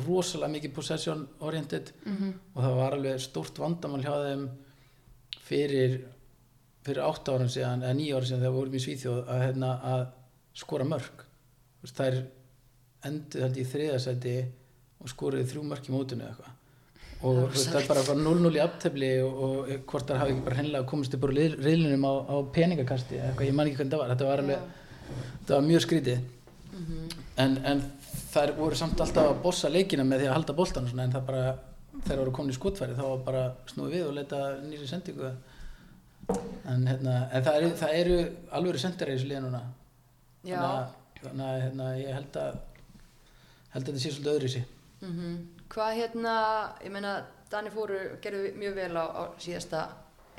[0.03, 4.47] rosalega mikið possession oriented Mm og það var alveg stórt vandamál hjá þeim
[5.47, 5.99] fyrir
[6.85, 9.71] fyrir átta árum síðan eða nýja árum síðan þegar við vorum í Svíþjóð að, hérna,
[9.93, 10.05] að
[10.59, 11.25] skora mörg
[11.83, 12.17] veist, þær
[13.09, 14.37] endur ég í þriðasæti
[14.99, 16.55] og skoruði þrjú mörg í mótinu eða eitthvað.
[17.19, 20.59] Og það er bara bara 0-0 í aftefli og, og hvort það hafi ekki bara
[20.59, 24.03] hennilega komist upp úr riðlunum á, á peningakasti eða eitthvað, ég man ekki hvernig það
[24.03, 24.13] var.
[24.13, 26.21] Þetta var, alveg, þetta var mjög skrítið.
[27.43, 27.83] En, en
[28.31, 31.43] þær voru samt alltaf að bossa leikina með því að halda svona, en það bara
[32.05, 35.31] þegar voru komin í skotfæri þá var bara snúið við og leita nýri sendingu
[36.29, 38.17] en, hérna, en það, eru, það eru
[38.59, 39.61] alvöru sendir í þessu liða núna
[40.43, 40.57] Já.
[40.57, 42.59] þannig að, þannig að hérna, ég held að
[43.73, 46.31] held að þetta sé svolítið öðru í sig Mm Hvað hérna,
[46.81, 47.09] ég meina,
[47.51, 49.83] Dani fóru, gerðu mjög vel á, á síðasta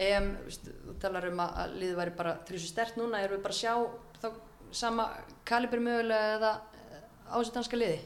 [0.00, 3.60] EM, þú talar um að, liðið væri bara þrjusu stert núna, erum við bara að
[3.60, 3.74] sjá
[4.18, 4.28] þá
[4.74, 5.06] sama
[5.46, 6.50] kalibri mögulega eða
[6.80, 8.00] eh, á þessi danska liði?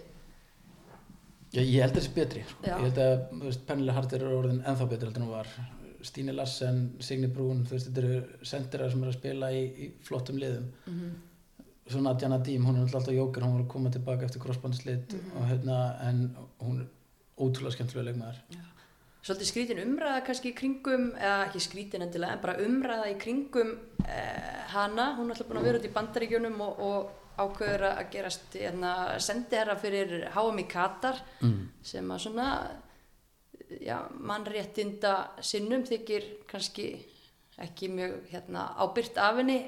[1.54, 2.60] ég, ég held að það sé betri sko.
[2.64, 2.74] Já.
[2.74, 5.50] ég held að Pennilega Hartir er orðin ennþá betri en hún var
[6.04, 9.92] Stíni Lassen, Signi Brún þú veist, þetta eru sendirar sem eru að spila í, í
[10.04, 10.68] flottum liðum.
[10.90, 11.14] Mm
[11.90, 15.48] svona Diana Dím, hún er alltaf jóker hún var að koma tilbaka eftir crossbandslit og
[15.48, 16.22] hérna, en
[16.62, 16.86] hún er
[17.36, 18.38] ótrúlega skemmtilega leikmaður.
[19.24, 23.74] Svolítið skrítin umræða kannski í kringum, eða ekki skrítin endilega, en bara umræða í kringum
[24.04, 28.02] eh, hana, hún er alltaf búin að vera út í bandaríkjunum og, og ákveður að
[28.14, 31.62] gerast hérna, sendiherra fyrir HM í Katar mm.
[31.84, 32.48] sem að svona
[34.20, 36.88] mannréttinda sinnum þykir kannski
[37.64, 39.58] ekki mjög hérna, ábyrgt af henni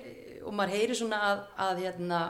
[0.47, 2.21] og maður heyri svona að, að hérna,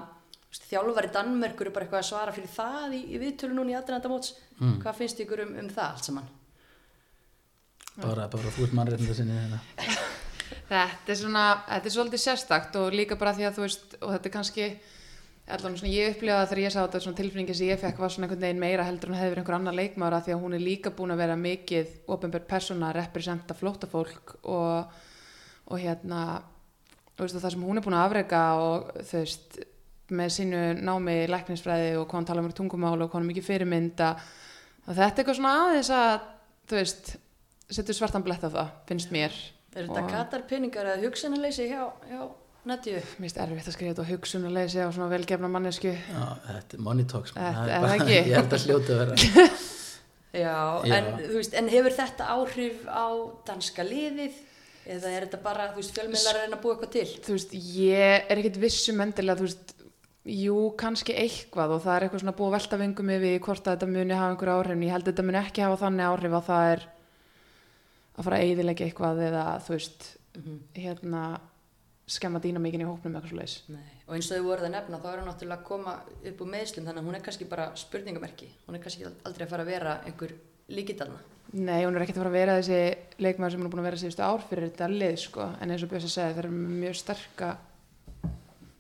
[0.67, 4.11] þjálfari Danmörkur er bara eitthvað að svara fyrir það í, í viðtölu núna í aðrænda
[4.57, 4.79] Mm.
[4.81, 6.29] hvað finnst ykkur um, um það allt saman?
[7.97, 9.59] bara, bara þú ert mannréttinda sinni hérna.
[10.71, 14.13] Þetta er svona, þetta er svolítið sérstakt og líka bara því að þú veist, og
[14.15, 14.65] þetta er kannski
[15.47, 18.27] allan svona ég upplifaði þegar ég sá þetta svona tilfinningi sem ég fekk var svona
[18.27, 20.65] einhvern veginn meira heldur en hefði verið einhver annar leikmaður að því að hún er
[20.65, 24.97] líka búin að vera mikið ofinbjörn persóna að representa flóttafólk og,
[25.71, 26.23] og hérna
[27.17, 29.59] og veist, og það sem hún er búin að afrega og þú veist
[30.17, 33.31] með sínu námi í læknisfræði og hvað hann tala um tungumál og hvað hann er
[33.33, 34.27] mikið fyrirmynd að,
[34.87, 36.27] að þetta er eitthvað svona aðeins að
[36.71, 37.13] þú veist,
[37.79, 39.35] setur svartan blett á það finnst mér.
[39.77, 42.21] Er þetta Og- Katar peningar eða hugsanaleysi hjá, hjá
[42.67, 42.97] Nadju?
[42.99, 45.93] Mér finnst erfitt að skrifa þetta á hugsunuleysi á svona velgefna mannesku.
[45.95, 47.33] Já, þetta er money talks.
[47.37, 48.17] Þetta Það er bara- það ekki?
[48.31, 49.19] ég held að sljóta vera
[50.47, 50.95] Já, Já.
[50.99, 53.07] En, þú veist, en hefur þetta áhrif á
[53.49, 54.43] danska liðið?
[54.87, 57.07] Eða er þetta bara, þú veist, fjölmiðlar að reyna að búa eitthvað til?
[57.27, 59.73] Þú veist, ég er ekkit vissum endilega, þú veist,
[60.27, 63.77] Jú, kannski eitthvað og það er eitthvað svona búið að velta vingum yfir hvort að
[63.77, 66.33] þetta muni hafa einhver áhrif en ég held að þetta muni ekki hafa þannig áhrif
[66.35, 66.81] að það er
[68.17, 70.57] að fara að eyðilegja eitthvað eða þú veist Mhm.
[70.83, 71.21] hérna
[72.07, 73.87] skemma dýnamíkin í hópnum eitthvað svo Nei.
[74.07, 75.95] og eins og þau voruð að nefna þá er hún náttúrulega að koma
[76.31, 78.51] upp úr meðslum þannig að hún er kannski bara spurningamerki.
[78.67, 80.37] Hún er kannski aldrei að fara að vera einhver
[80.71, 81.19] líkitalna
[81.55, 83.87] Nei, hún er ekkert að fara að vera þessi leikmaður sem hún er búin að
[83.87, 86.57] vera síðustu ár fyrir þetta lið sko, en eins og Björns að segja það er
[86.57, 87.51] mjög sterka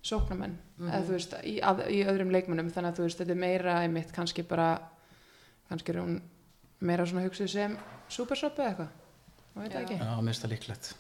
[0.07, 3.41] sóknamenn eða þú veist, í, að, í öðrum leikmennum þannig að þú veist, þetta er
[3.45, 4.69] meira einmitt kannski bara
[5.71, 6.19] kannski er hún
[6.87, 7.79] meira svona hugsuð sem
[8.13, 8.91] supersoppi eða eitthvað,
[9.55, 9.87] maður veit það Já.
[9.87, 10.91] ekki Já, mér finnst það líklegt.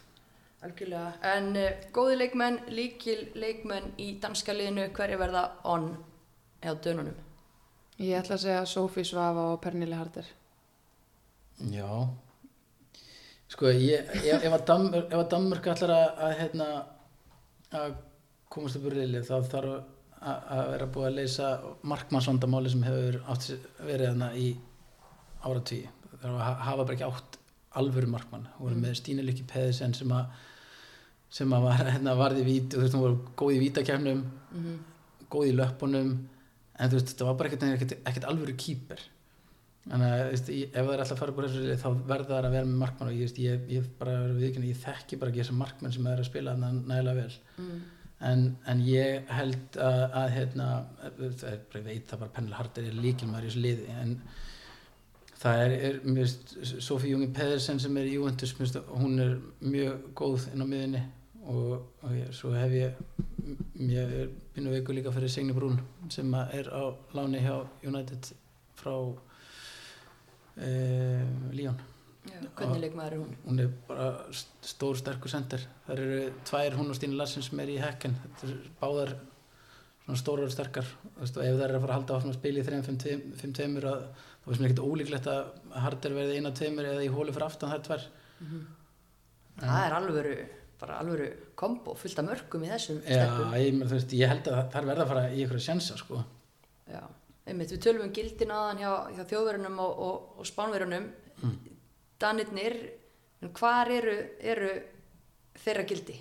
[0.66, 5.92] Algjörlega en uh, góði leikmenn, líkil leikmenn í danska liðinu hverju verða on
[6.64, 7.22] hjá dönunum
[7.96, 10.26] Ég ætla að segja Sofí Svafa og Pernille Harder
[11.72, 11.88] Já.
[13.48, 14.64] Sko, ég, ef, ef að
[15.30, 16.66] Danmörk, ætlar að, að, hérna,
[17.78, 17.94] að
[18.52, 21.50] komast upp úr reyli þá þarf að, að vera búið að leysa
[21.92, 23.48] markmannsvandamáli sem hefur átt
[23.86, 24.48] verið þarna í
[25.46, 25.80] áratví.
[26.10, 27.38] Það þarf að ha- hafa bara ekki átt
[27.80, 28.48] alvöru markmann.
[28.58, 30.36] Hún voru með Stínu Lykki Peðisen sem að
[31.30, 34.76] sem að var, hérna, varði vít þú veist, hún var góð í vítakefnum mm
[35.26, 36.10] góð í löpunum
[36.78, 39.00] en þú veist, þetta var bara ekkert, ekkert, ekkert alvöru kýper
[39.90, 42.28] þannig að þú veist, ég- ef það er alltaf að fara úr þessu þá verða
[42.28, 45.32] það að vera með markmann og ég, veist, ég, ég bara viðkynna, ég þekki bara
[45.32, 47.36] ekki þessar markmann sem er að spila nægilega vel.
[47.58, 47.80] Mm.
[48.30, 50.68] en, en ég held að, að hérna,
[51.02, 54.14] það er, bara, ég veit það bara Pennil Harder er líkilmaður í þessu liði en
[55.42, 56.54] það er, er mér veist,
[56.86, 59.34] Sofí Jungi Pedersen sem er í Juventus mér veist, hún er
[59.74, 61.02] mjög góð inn á miðinni
[61.46, 63.02] og, og ég, svo hef ég
[63.86, 65.78] ég er pínu veiku líka fyrir Signi Brún
[66.10, 66.82] sem er á
[67.14, 68.32] láni hjá United
[68.78, 68.94] frá
[70.56, 70.70] e,
[71.56, 71.78] Líón
[72.56, 73.34] hvernig leikmaður er hún?
[73.46, 77.60] hún er bara st- stór sterkur sender það eru tvær hún og Stínu Larsen sem
[77.62, 78.16] er í hekken.
[78.24, 79.12] Þetta er báðar
[80.06, 80.88] svona stórar og sterkar.
[81.20, 83.70] Og ef það er að fara að halda áfram að spila í 3-5-2 þá finnst
[83.76, 88.08] mér ekkert ólíklegt að Harder verði eina tveimur eða í hólu fyrir aftan þær tvær.
[89.62, 90.34] Það er alvöru
[90.80, 93.24] bara alvöru kombo, fullt af mörgum í þessum Já,
[93.56, 96.20] ég, veist, ég held að þær verða að fara í ykkur sjensa sko.
[96.90, 97.00] Já,
[97.48, 101.08] einmitt, við tölum um gildin aðan hjá, hjá þjóðverunum og, og, og spánverunum
[101.42, 101.56] mm.
[102.20, 102.76] Danirnir
[103.44, 104.70] en hvar eru, eru
[105.64, 106.16] þeirra gildi?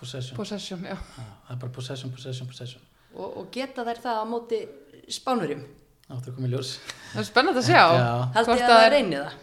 [0.00, 0.96] Possession, Possession, já.
[0.96, 2.82] Já, það er bara possession, possession, possession.
[3.14, 4.60] Og, og geta þær það á móti
[5.10, 5.62] spánverjum?
[6.10, 6.70] Áttur að koma í ljós.
[7.12, 8.10] Það er spennandi að sjá Já.
[8.34, 9.38] Hvort að það það er- reyni það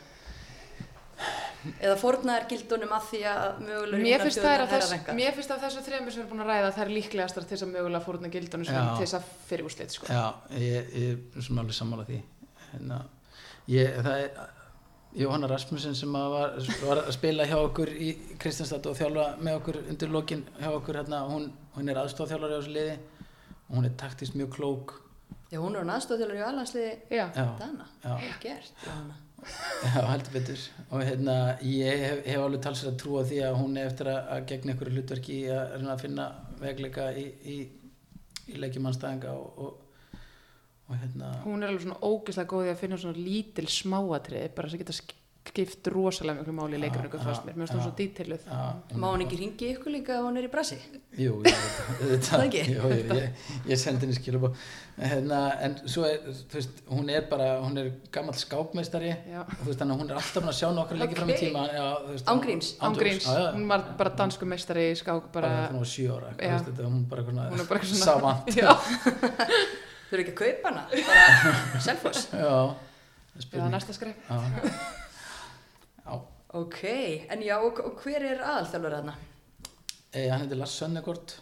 [1.82, 5.54] eða fórnaðar gildunum að því að mögulega Mér finnst, það er að þess, mér finnst
[5.56, 8.06] að þessu þremur sem erum búin að ræða það er líklegastar til þess að mögulega
[8.08, 10.10] fórna gildunum sem til þess að fyrir úrslit sko.
[10.12, 10.26] Já,
[10.62, 12.22] ég, ég er svona alveg sammála því
[12.72, 13.02] hérna,
[13.74, 14.46] ég, það er
[15.18, 18.10] Jóhanna Rasmussen sem að var, var að spila hjá okkur í
[18.42, 22.60] Kristjanstad og þjálfa með okkur undir lokin hjá okkur hérna, hún, hún er aðstofþjálfari á
[22.60, 22.98] þessu liði
[23.68, 24.98] og hún er taktist mjög klók
[25.48, 27.24] Já, hún er hann aðstofþjálfur í alhansliði Já.
[27.32, 27.48] Já.
[27.62, 27.88] Dana,
[28.44, 29.16] gert Jóhanna.
[29.84, 30.62] Já, heldur betur.
[30.90, 34.20] Og hérna, ég hef, hef alveg talsið að trúa því að hún er eftir að,
[34.36, 36.26] að gegna einhverju hlutverki að að finna
[36.62, 37.58] vegleika í, í,
[38.50, 40.18] í leikjumannstæðinga og, og,
[40.88, 44.74] og hérna Hún er alveg svona ógeðslega góð í að finna svona lítil smáatrið bara
[44.74, 44.98] sem geta
[45.52, 46.82] skipt rosalega miklu máli í
[47.22, 47.86] Já, fannst mér, mér finnst já.
[47.88, 48.60] svo dítiluð já,
[49.02, 50.78] Má hún ekki ringi ykkur líka ef hún er í brasi?
[51.18, 52.20] Jú, það.
[52.28, 54.52] Það jú, ég, ég sendi henni skilabó
[54.98, 56.20] hérna, en svo er,
[56.52, 59.12] þú veist, hún er bara, hún er gammal skápmeistari.
[59.38, 62.14] Og þú veist, hún er alltaf að sjá nokkra leiki fram í tíma já, þú
[62.16, 62.72] veist, Án gríns?
[62.80, 65.64] án Án gríns, já, já, hún var bara dansku meistari í skák bara bara,
[66.76, 68.54] þegar hún þú þetta, er bara savant.
[70.08, 72.30] Þau eru ekki að kaupa hana, bara selfoss.
[72.32, 72.56] Já,
[73.52, 75.06] það er næsta já.
[76.56, 76.84] Ok,
[77.30, 79.16] en já, og, og hver er aðalþjálfur þarna?
[80.16, 81.34] E, hann heitir Lars Sönnegård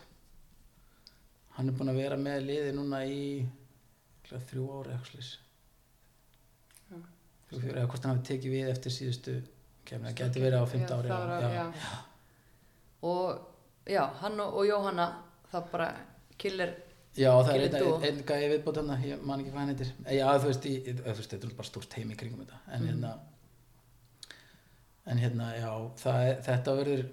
[1.55, 3.45] hann er búin að vera með liði núna í
[4.25, 5.27] þrjú ára eitthvað
[6.89, 9.35] þrjú, fjögur, eða hvort hann hafi tekið við eftir síðustu
[9.85, 11.99] kemni, það geti verið á fymta ári Já, já, já.
[13.05, 15.07] Og já, hann og, og Jóhanna,
[15.53, 15.91] það bara
[16.41, 16.73] killer
[17.15, 19.91] Já, það er einn ein gæði viðbót hann, ég man ekki hvað hann heitir.
[20.03, 22.57] Eh, Já, þú veist, þú þetta er bara stórt heim í kringum þetta.
[22.67, 22.89] En Mhm.
[22.89, 23.11] hérna,
[25.05, 27.05] en hérna, já, það, þetta verður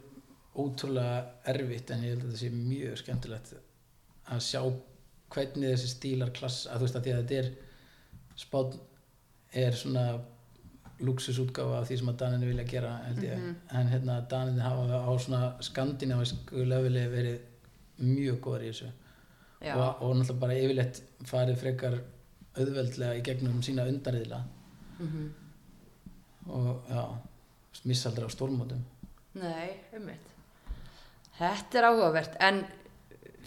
[0.63, 1.19] ótrúlega
[1.53, 3.53] erfitt en ég held að þetta sé mjög skemmtilegt
[4.33, 4.61] að sjá
[5.33, 7.51] hvernig þessi stílar klass, að þú veist að því að þetta er
[8.43, 8.79] spátt
[9.63, 10.05] er svona
[11.03, 13.55] luxusútgáfa af því sem að Daninni vilja gera held ég, Mhm.
[13.79, 17.41] en hérna Daninni hafa á svona skandinavisku leveli verið
[17.99, 18.91] mjög góðar í þessu.
[19.77, 21.99] Og, og náttúrulega bara yfirleitt farið frekar
[22.57, 24.43] auðveldlega í gegnum sína undanriðla.
[25.01, 25.31] Mm
[26.51, 27.03] og já,
[27.89, 28.85] missa aldrei á stórmótum
[29.39, 30.29] nei, ummitt
[31.33, 32.59] Þetta er áhugavert, en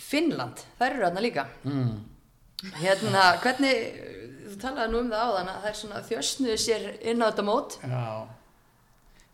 [0.02, 1.92] Finnland, þær eru þarna líka mm.
[2.80, 4.00] Hérna, hvernig,
[4.48, 7.46] þú talaði nú um það áðan að það er svona þjösnuðu sér inn á þetta
[7.46, 7.76] mót.
[7.84, 8.06] Já.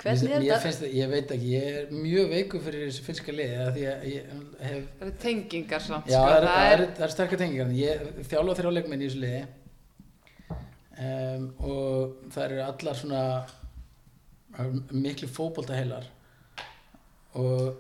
[0.01, 0.59] Hvernig er ég, þetta?
[0.65, 4.05] finnst, ég veit ekki, ég er mjög veikur fyrir þessu finnska liði af því að
[4.09, 4.31] ég
[4.65, 6.23] hef Það eru tengingar samt, Já, sko.
[6.25, 9.21] það eru það er, er, er, er sterkar tengingar ég þjálfa þrjá leikmenn í þessu
[9.21, 9.43] liði
[11.05, 13.61] um, og það eru allar svona eru
[14.91, 16.07] miklu fótbolta heilar
[17.39, 17.79] og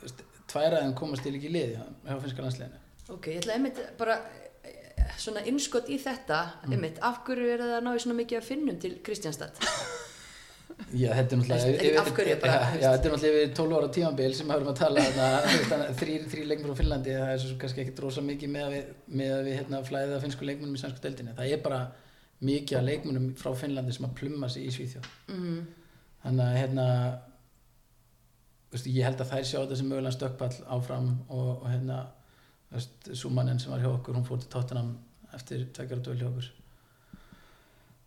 [0.00, 2.84] þú veist, tvær aðeins komast til ekki liði hjá finnska landsliðinu.
[3.10, 4.18] Ok, ég ætla einmitt bara
[4.66, 8.40] eh, svona innskott í þetta, einmitt, af hverju er það að ná í svona mikið
[8.40, 9.60] að finnum til Kristjánstad?
[10.96, 14.30] Já, þetta er náttúrulega af hverju bara, já, þetta er náttúrulega yfir 12 ára tímanbil
[14.36, 15.02] sem höfum að tala
[16.00, 16.14] þrý,
[16.48, 19.42] leikmenn frá Finnlandi það er svo kannski ekki drosa mikið með að við, með að
[19.48, 21.34] við hérna, flæða finnsku leikmennum í sænsku deildinni.
[21.36, 21.80] Það er bara
[22.40, 25.66] mikið af leikmennum frá Finnlandi sem að plumma sig í Svíþjóð Mm.
[26.22, 26.86] þannig að hérna
[28.86, 32.00] ég held að þær sjá þetta sem mögulega stökkpall áfram og, og hérna
[33.18, 34.92] súmaninn sem var hjá okkur hún fór til Tottenham
[35.34, 36.50] eftir tveggjara döl hjá okkur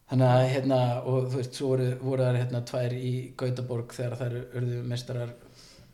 [0.10, 0.78] þannig að hérna
[1.10, 5.34] og þú veist, svo voru, voru þær hérna tvær í Gautaborg þegar þær urðu mestarar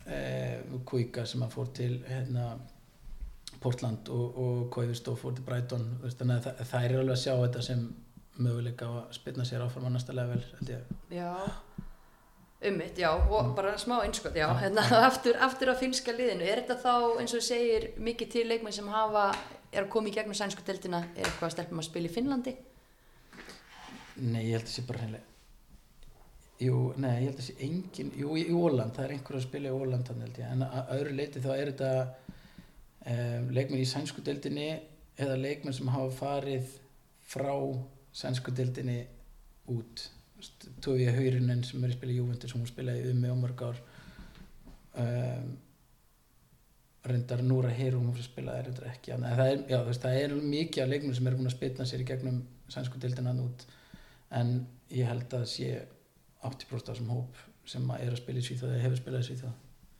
[0.05, 2.51] eh, Kuika sem að fór til hérna
[3.59, 7.65] Portland og, og Koivistó fór til Brighton þannig að það er alveg að sjá þetta
[7.65, 7.87] sem
[8.37, 10.41] möguleika á að spilna sér áfram á næsta level
[11.11, 11.33] Já,
[12.61, 16.79] ummitt, já, og bara smá innskott, já, hérna, aftur, aftur á finska liðinu, er þetta
[16.83, 19.31] þá, eins og segir, mikið til leikmenn sem hafa,
[19.71, 22.55] er að koma í gegnum sænsku deildina, er eitthvað að stelpum að spila í Finnlandi?
[24.19, 25.27] Nei, ég held að það sé bara hreinlega
[26.59, 29.45] Jú, nei, ég held að það sé engin Jú, í Óland, það er einhver að
[29.45, 31.91] spila í Óland þannig held ég, en að öðru leiti þá er þetta
[33.13, 34.67] um, leikmenn í sænsku deildinni
[35.19, 36.73] eða leikmenn sem hafa farið
[37.31, 37.53] frá
[38.15, 38.99] sænsku deildinni
[39.73, 40.05] út.
[40.83, 43.81] Tófi Haurinen sem er að spila í Juventus hún spilaði um með mörg ár.
[44.99, 45.49] Um,
[47.09, 49.13] reyndar Núra Herum hún spilaði reyndar ekki.
[49.15, 51.87] En það er, já, veist, það er mikið af leikmenn sem eru búin að spilna
[51.89, 53.65] sér í gegnum sænsku deildina út.
[54.35, 54.53] En
[54.93, 55.71] ég held að sé
[56.45, 59.57] 80% af þessum hóp sem er að spila í Svíþjóð eða hefur spilað í Svíþjóð.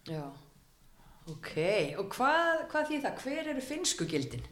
[0.10, 0.24] Já,
[1.30, 1.52] ok,
[2.02, 4.48] og hvað, hvað því það, hver eru finnsku gildin?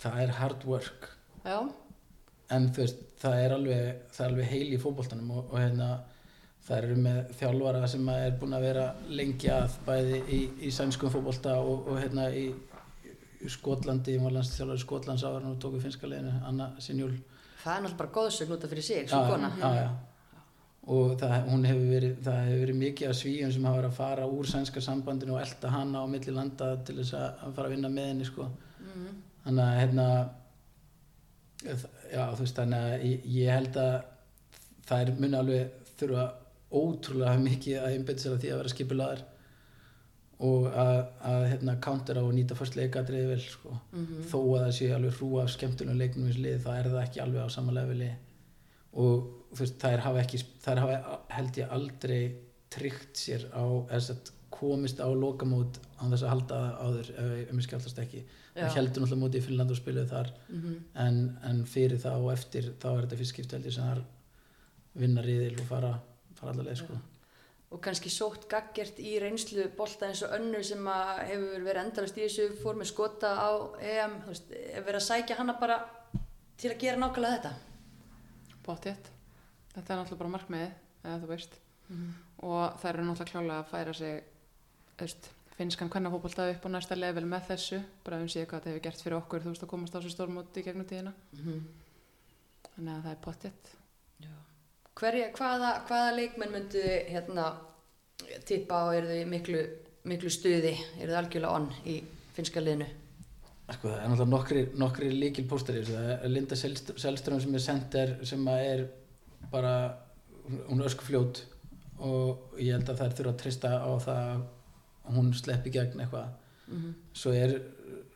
[0.00, 1.08] það er hard work.
[1.44, 1.58] Já,
[2.52, 5.88] en þú veist, það er alveg, það er alveg heil í fótboltanum og, og hérna
[6.64, 11.12] það eru með þjálfara sem er búin að vera lengi að bæði í, í sænskum
[11.12, 12.46] fótbolta og, og hérna í,
[13.44, 17.14] í Skotlandi, hún var landsþjálfari Skotlands áður og tóku finska leginu, Anna Sinjúl
[17.64, 19.50] það er náttúrulega bara góðsögn út af fyrir sig, svo Já, kona.
[19.60, 19.88] já, já.
[20.94, 21.34] og það,
[21.68, 24.84] hefur verið, það hefur verið mikið af svíjum sem hafa verið að fara úr sænska
[24.84, 28.28] sambandinu og elda hana á milli landa til þess að fara að vinna með henni
[28.28, 28.48] sko.
[28.84, 29.20] Mm.
[29.44, 30.08] þannig að hérna
[32.12, 33.94] já þú veist þannig að ég, ég held að
[34.88, 36.24] það er muni alveg þurfa
[36.74, 39.22] ótrúlega mikið að einbetta sér að því að vera skipulaðar
[40.44, 40.96] og að,
[41.30, 43.76] að hérna countera og nýta fyrst leikadriði vel sko.
[43.94, 44.24] Mhm.
[44.28, 47.22] þó að það sé alveg hrúa af skemmtunum leiknum í lið þá er það ekki
[47.24, 48.10] alveg á sama leveli
[48.94, 52.20] og þú veist þær hafa ekki þær hafa held ég aldrei
[52.74, 53.62] tryggt sér á
[54.54, 58.24] komist á lokamót á þess að halda áður ef ég- skjáltast ekki
[58.54, 58.68] Já.
[58.68, 60.74] það heldur náttúrulega móti í Finnland og spiluðu þar Mhm.
[60.94, 64.04] en, en fyrir það og eftir þá er þetta fyrst skipti held ég sem þar
[64.94, 65.90] vinna riðil og fara,
[66.34, 66.98] fara allar leið sko.
[67.74, 72.16] og kannski sótt gaggjert í reynslu bolta eins og önnur sem að hefur verið endalast
[72.18, 73.50] í þessu fór með skota á
[73.82, 74.14] EM,
[74.76, 75.80] er verið að sækja hana bara
[76.56, 77.54] til að gera nákvæmlega þetta
[78.64, 78.96] Bóttið.
[79.74, 80.70] Þetta er náttúrulega bara markmiðið,
[81.04, 81.56] eða þú veist.
[82.38, 84.22] Og það eru náttúrulega klálega að færa sig,
[84.98, 85.28] veist,
[85.58, 87.80] finnskan kvennafótbolta upp á næsta level með þessu.
[88.04, 90.10] Bara um síðan hvað þetta hefur gert fyrir okkur, þú veist, að komast á svo
[90.12, 91.12] stórmóti í gegnum tíðina.
[91.38, 91.60] Mhm.
[92.74, 93.72] Þannig að það er bóttið.
[94.94, 97.44] Hverja, hvaða, hvaða leikmenn myndu hérna
[98.46, 99.62] tippa á eru þið miklu,
[100.06, 101.96] miklu stuði eru þið algjörlega onn í
[102.36, 102.86] finnska liðinu
[103.74, 108.44] sko, það er náttúrulega nokkri, nokkri líkil er Linda Selst- Selström sem er sender sem
[108.46, 108.82] að er
[109.50, 109.74] bara
[110.68, 111.42] hún er öskufljót
[111.98, 114.42] og ég held að það er þurfa að trista á það að
[115.12, 116.32] hún sleppi gegn eitthvað.
[116.68, 117.58] Mm svo er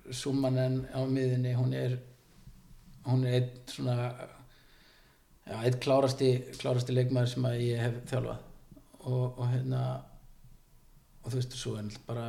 [0.08, 1.98] Súmanen á miðinni hún er
[3.04, 3.96] hún er einn svona
[5.44, 6.30] já, einn klárasti,
[6.60, 8.40] klárasti leikmaður sem að ég hef þjálfað.
[9.08, 9.82] Og, og hérna
[11.22, 12.28] og þú veist, svo er náttúrulega bara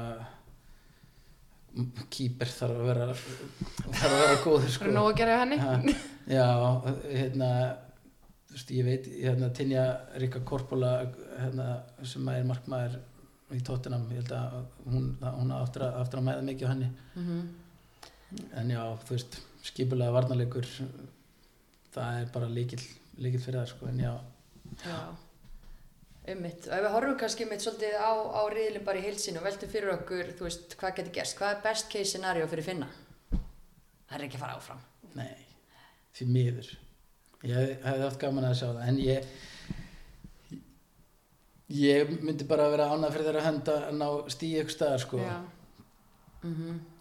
[2.11, 4.91] kýper þarf að vera þarf að vera góður sko.
[4.91, 5.59] Nóg að gera henni.
[5.63, 5.73] Ha,
[6.35, 6.47] já,
[7.05, 7.49] hérna
[8.49, 9.85] þú veist, ég veit, hérna Tinja
[10.19, 10.93] Rika Korpola
[11.37, 11.69] hérna,
[12.03, 12.99] sem er markmaður
[13.55, 14.57] í Tottenham ég held að
[14.93, 17.47] hún, hún aftur að, aftur að mæða mikið á henni -hmm.
[18.61, 20.67] en já, þú veist, skipulega varnarleikur
[21.95, 22.81] það er bara líkil,
[23.17, 24.13] líkil fyrir það sko, en já,
[24.85, 24.99] Já,
[26.33, 26.67] ummitt.
[26.67, 29.69] Og ef við horfum kannski mitt svolítið á, á riðlinn bara í heilsinu og veltum
[29.69, 31.37] fyrir okkur, þú veist, hvað getur gerst?
[31.39, 32.87] Hvað er best case scenario fyrir finna?
[34.09, 34.79] það er ekki að fara áfram
[35.15, 35.35] Nei,
[36.17, 36.69] því miður
[37.43, 39.25] ég hef- hefði haft gaman að sjá það en ég
[41.69, 45.19] ég myndi bara vera ánað fyrir þeirra hönd að ná stíi ykkur staðar sko.
[45.21, 45.47] Mm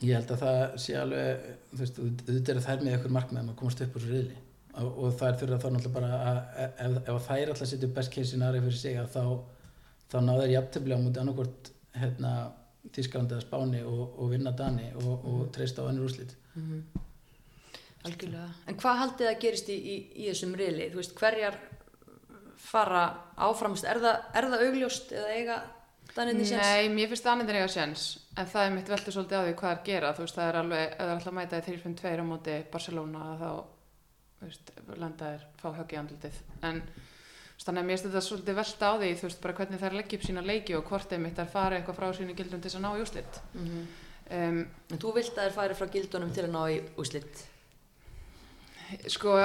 [0.02, 3.58] ég held að það sé alveg þú veist, auðvitað eru þær með ykkur markmiðum að
[3.60, 4.38] komast upp úr svo riðli.
[4.78, 8.12] Og, og þær þurfa þá náttúrulega bara að ef, ef þær alltaf setja upp best
[8.14, 9.22] case scenario fyrir sig að þá,
[10.10, 12.32] þá ná þeir jafntefli á múti annarkvort hérna,
[12.94, 16.34] Þískalandi eða Spáni og, og vinna Dani og, og treysta á önnur úrslit.
[18.06, 18.46] Algjörlega.
[18.70, 20.86] En hvað haldið að gerist í, í, í þessum riðli?
[20.92, 21.58] Þú veist, hverjar
[22.62, 23.02] fara
[23.48, 25.58] áframst, er það, er það augljóst eða eiga
[26.14, 26.64] Danirni séns?
[26.64, 28.06] Nei, mér finnst það annir eiga séns
[28.38, 30.58] en það er mitt veldur svolítið á því hvað er gera þú veist, það er
[30.62, 33.50] alveg, ef það er alltaf að mæta í 3-5-2 á móti Barcelona þá
[34.42, 36.42] veist, lenda er fá högg í andlitið.
[36.62, 36.82] En
[37.58, 40.18] þannig að mér finnst þetta svolítið velta á því þú veist, bara hvernig þær leggja
[40.18, 42.84] upp sína leiki og hvort þeim mitt er farið eitthvað frá sínu gildum til að
[42.84, 43.88] ná í úslit Mm
[44.30, 47.44] um, en þú vilt að þær færi frá gildunum til að ná í úslit
[49.12, 49.36] sko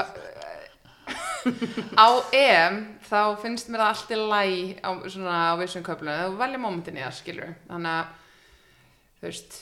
[2.00, 2.80] á EM
[3.10, 4.44] þá finnst mér það allt í læ
[4.84, 8.18] á, svona á vissum köflunum þú velja momentin í það skilur þannig að
[9.20, 9.60] þú veist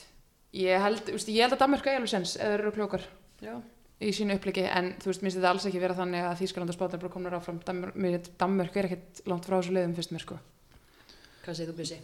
[0.61, 3.05] ég held, veist, ég held að Danmark eigi alveg sens eða eru klókar
[3.41, 3.53] já,
[4.01, 6.77] í sínu uppliki en þú veist, minnst þetta alls ekki vera þannig að Þýskaland og
[6.77, 7.59] Spátnar bara komur áfram.
[7.95, 10.37] Mér- Danmörk er ekkert langt frá þessu liðum fyrst mér sko.
[11.45, 11.99] Hvað segir þú Bjössi?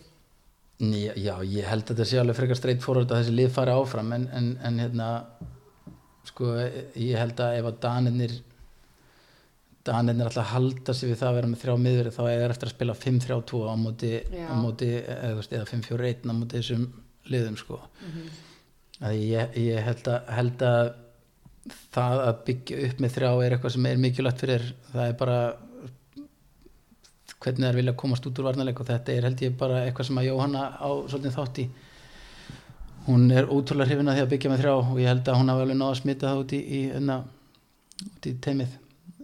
[0.78, 3.74] Já, já, ég held að þetta sé alveg frekar straight forward að þessi lið fari
[3.74, 4.12] áfram.
[4.14, 5.08] En, en, en hérna
[6.30, 6.52] sko,
[6.94, 8.36] ég held að ef að Danirnir
[9.88, 12.76] Danirnir alltaf halda sig við það að vera með þrjá miður þá er eftir að
[12.76, 14.14] spila 5-3-2 á móti,
[14.44, 16.88] á móti eða, eða 5-4-1 á móti þessum
[17.32, 17.82] liðum sko.
[18.98, 20.92] Að ég, ég held, að, held að
[21.94, 25.40] það að byggja upp með þrjá er eitthvað sem er mikilvægt fyrir það er bara
[27.44, 30.20] hvernig þær vilja komast út úr varnarleik og þetta er held ég bara eitthvað sem
[30.22, 31.68] að Jóhanna á svolítið þátt í.
[33.08, 35.52] Hún er ótrúlega hrifin að því að byggja með þrjá og ég held að hún
[35.52, 37.18] hafi alveg náð að smita það út í, í, hérna,
[38.28, 38.74] í teimið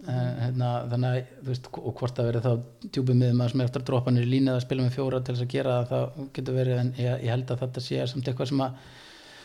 [0.08, 3.70] hérna, þannig að þú veist, og hvort það verið þá djúpið miðum að sem er
[3.70, 6.28] eftir að droppa í línu eða spila með fjóra til þess að gera það það
[6.38, 8.90] getur verið en ég, ég held að þetta sé samt eitthvað sem að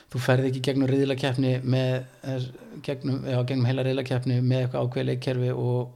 [0.10, 1.93] þú ferð ekki gegnum riðlakeppni með
[2.26, 2.49] eh,
[2.88, 5.93] gegnum, já, gegnum heila riðlakeppni með eitthvað ákveðleikkerfi og,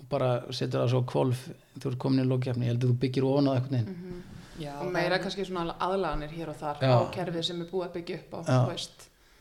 [0.00, 1.46] og bara setur það svo kvolf
[1.78, 4.26] þú ert komin í lókkeppni, ég held að þú byggir ofan á eitthvað neginn
[4.60, 6.92] já, og meira kannski svona aðlaganir hér og þar Já.
[6.92, 8.38] á kerfið sem er búið að byggja upp á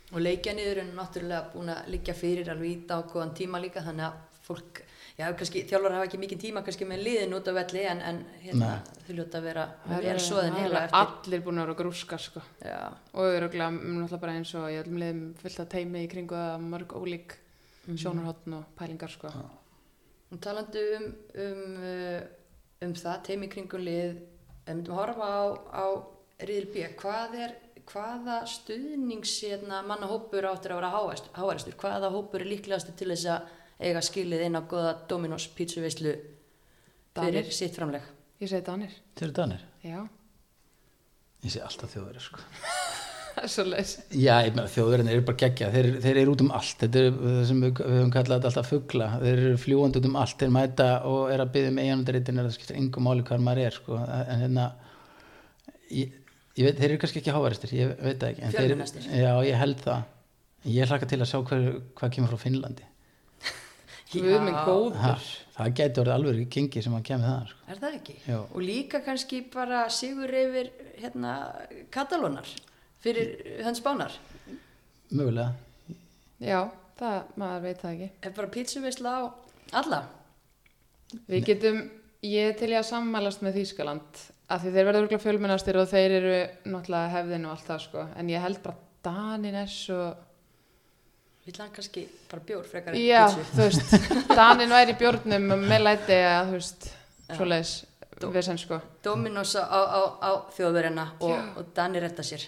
[0.09, 0.15] Já.
[0.15, 4.13] og leikjaniður er náttúrulega búin að liggja fyrir alveg í dákóðan tíma líka þannig að
[4.49, 4.79] fólk,
[5.19, 8.21] já kannski þjálfur hafa ekki mikið tíma kannski með liðin út á velli en, en
[8.41, 8.69] hérna,
[9.05, 9.65] þau ljóta að vera
[9.99, 10.99] eru- svoðin heila eftir.
[11.03, 12.41] allir búin að vera grúska sko.
[12.65, 12.79] Já,
[13.13, 16.65] og öruglega náttúrulega bara eins og ég ætlum liðum fullt að teimi í kringu það
[16.73, 17.37] mörg ólík
[17.89, 17.97] Mhm.
[17.97, 19.27] sjónarhóttn og pælingar sko.
[20.31, 21.05] Og talandi um
[21.35, 22.21] um, uh,
[22.85, 24.17] um það, teimi kringum lið ef
[24.67, 25.41] við myndum að horfa á,
[25.73, 25.85] á
[26.39, 27.55] Riðil B, hvað er
[27.89, 30.91] hvaða stuðnings hérna, manna hópur áttur að vera
[31.39, 36.13] háæristur hvaða hópur er líklegastur til þess að eiga skilið inn á góða Dominos pítsuveislu
[37.19, 38.05] fyrir sitt framleg
[38.39, 39.99] ég segi Danir, Þeir eru danir, já.
[41.43, 42.43] Ég sé alltaf þjóðverið sko.
[43.35, 46.43] það er svo leis Já, ég meina þjóðverðin eru bara geggja þeir, þeir eru út
[46.43, 49.09] um allt, þetta er það sem við, við höfum kallað þetta alltaf fugla.
[49.23, 52.49] Þeir eru fljúandi út um allt, þeir mæta og er að byggja um eiginandaritin eða
[52.49, 53.99] það skiptir engum máli hvað maður er sko.
[54.19, 54.67] en hérna
[55.89, 56.18] ég
[56.57, 59.09] veit, þeir eru kannski ekki hávaristir ég veit það ekki en þeir, Fjölmennastir.
[59.21, 60.01] Já, ég held það
[60.75, 61.67] ég hlaka til að sjá hver,
[61.99, 62.87] hvað kemur frá Finnlandi
[64.11, 65.13] Guð minn góður ha,
[65.55, 67.59] það gæti orðið alveg gengi sem að kemur það sko.
[67.69, 68.15] Er það ekki?
[68.25, 68.37] Já.
[68.41, 71.33] Og líka kannski bara sigur yfir hérna,
[71.93, 72.49] Katalónar
[73.03, 74.15] fyrir hans bánar.
[75.09, 75.53] mögulega
[76.43, 76.59] já,
[76.99, 79.21] það, maður veit það ekki Er bara pítsuveisla á
[79.79, 80.01] alla?
[81.29, 81.79] við getum,
[82.25, 84.19] ég til ég að sammælast með Þýskaland
[84.49, 86.33] af því þeir verða örgulega fjölmennastir og þeir eru
[86.73, 88.75] náttúrulega hefðin og allt það sko en ég held bara
[89.05, 89.99] Danin er svo
[91.49, 93.23] Vill hann kannski bara bjór frekar en já,
[93.55, 93.93] þú veist
[94.39, 96.89] Danin væri bjórnum með læti að þú veist,
[97.29, 97.35] Já.
[97.37, 97.71] svoleiðis
[98.19, 102.43] Dó- við sem sko Dominos á, á, á þjóðverina og, og Dani retta sér.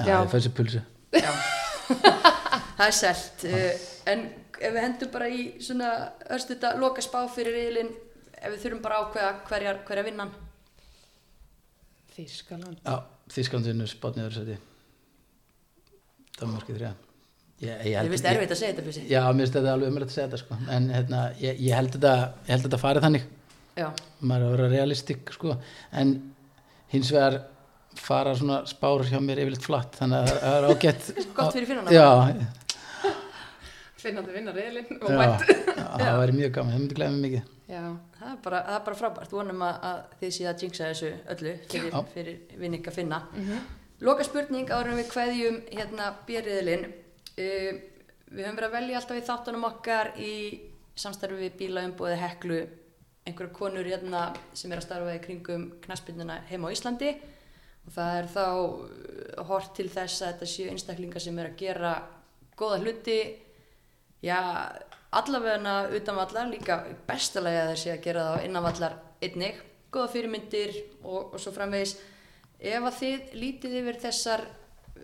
[0.00, 0.16] Já, Já.
[0.24, 0.80] það fæsir pulsu
[1.12, 1.30] Já.
[2.78, 3.44] það er selt.
[3.46, 4.24] Uh, en
[4.56, 5.90] ef við hendum bara í svona
[6.32, 7.92] örstuta loka spá fyrir riðilinn,
[8.40, 10.32] ef við þurfum bara að ákveða hverjar, hverja vinnan.
[12.16, 12.96] Þýskaland Já,
[13.34, 14.56] Þískland vinnur spátniður seti
[16.40, 16.92] Danmarki þrjá
[17.56, 19.04] Ég, ég Ég held veist erfitt að segja þetta fyrir sig.
[19.08, 20.56] Já, mér finnst þetta alveg umrætt að segja þetta sko.
[20.76, 22.10] en hérna, ég, ég held þetta
[22.44, 23.24] ég held þetta farið þannig,
[23.80, 23.86] Já.
[24.20, 25.56] maður er að vera realistik sko.
[26.02, 26.12] en
[26.92, 27.38] hins vegar
[27.96, 31.08] fara svona spár hjá mér yfirleitt flatt, þannig að það er ágætt
[31.38, 31.96] Gott fyrir finnana.
[31.96, 33.16] Já,
[34.04, 37.52] finnandi vinna reilin og mætt það væri mjög gaman, það myndi glæða mig mikið.
[37.66, 37.82] Já,
[38.16, 41.10] Það er bara, það er bara frábært, vonum að, að þið séu að jinxa þessu
[41.34, 43.18] öllu fyrir, fyrir vinning að finna.
[44.06, 46.86] Loka spurning en við kveðjum hérna björriðilinn.
[47.36, 47.76] Uh,
[48.32, 50.32] við höfum verið að velja alltaf í þáttunum okkar í
[50.96, 52.58] samstarfi við bílaumbóði Heklu.
[53.26, 54.26] Einhverja konur hérna
[54.56, 57.12] sem er að starfa í kringum knaspinduna heima á Íslandi.
[57.86, 61.60] Og það er þá uh, hort til þess að þetta séu einstaklingar sem er að
[61.60, 61.94] gera
[62.56, 63.20] góða hluti.
[64.24, 64.40] Já,
[65.20, 69.62] allavegna utanvallar líka bestalega að þessi að gera það á innanvallar einnig,
[69.92, 71.96] góða fyrirmyndir og, og svo framvegis.
[72.56, 74.44] Ef að þið lítið yfir þessar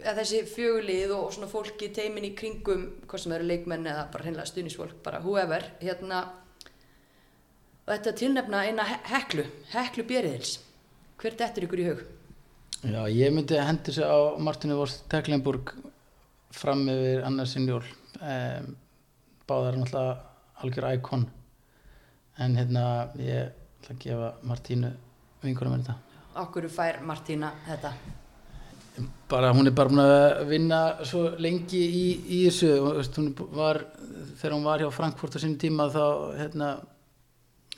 [0.02, 4.26] að þessi fjögulið og svona fólki teimin í kringum, hvað sem eru leikmenn eða bara
[4.26, 6.22] hreinlega stuðnisfólk, bara whoever hérna
[7.82, 10.58] og þetta tilnefna eina he heklu heklu bjeriðils
[11.20, 12.04] hver dettur ykkur í hug?
[12.82, 15.74] Já, ég myndi hendi sig á Martinu Vorst Teklenburg
[16.54, 17.84] fram yfir Annarsson Jól
[18.18, 18.72] um,
[19.48, 20.18] báðar náttúrulega
[20.62, 21.26] algjör íkon.
[22.38, 22.84] En hérna
[23.20, 24.90] ég ætla að gefa Martínu
[25.42, 26.18] vingurum með þetta.
[26.42, 27.92] Okkur fær Martína þetta?
[29.28, 32.72] Bara hún er bara búin að vinna svo lengi í, í þessu.
[32.78, 33.80] Og, veist, hún var,
[34.40, 36.04] þegar hún var hjá Frankfurt á sínum tíma þá
[36.38, 36.72] hérna,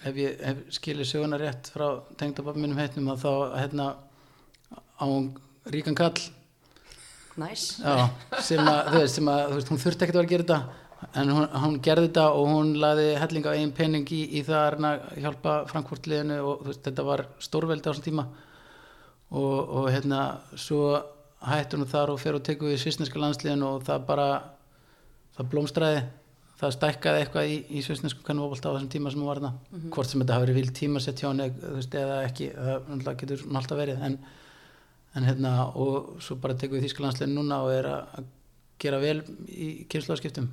[0.04, 1.86] hef ég hef skilið söguna rétt frá
[2.20, 3.90] tengdabab minnum heitnum að þá hérna,
[4.74, 5.06] á
[5.70, 6.18] ríkan kall.
[7.34, 7.80] Næs.
[7.82, 8.10] Já,
[8.46, 11.30] sem að, veist, sem að veist, hún þurfti ekkert að vera að gera þetta en
[11.34, 15.07] hún, hún gerði þetta og hún laði helling á eigin pening í, í það að
[15.24, 18.26] hjálpa Frankfurt liðinu og veist, þetta var stórveldi á þessum tíma.
[19.34, 20.24] Og, og hérna
[20.61, 20.94] svo
[21.44, 24.28] hætti hún þar og fer og tekur við svisneska landsliðinu og það bara
[25.34, 26.05] það blómstræði
[26.61, 29.88] það stækkaði eitthvað í, í svisnesku kannvóbolt á þessum tíma sem hún var þarna.
[29.94, 33.18] Hvort sem þetta hafi verið vild tíma sett hjá henni þú veist, eða ekki, það
[33.22, 34.05] getur alltaf verið.
[34.07, 34.16] En,
[35.18, 38.30] en hérna og svo bara tekur við þýska landsliðinu núna og er að
[38.85, 39.18] gera vel
[39.49, 40.51] í kynnslóðskiptum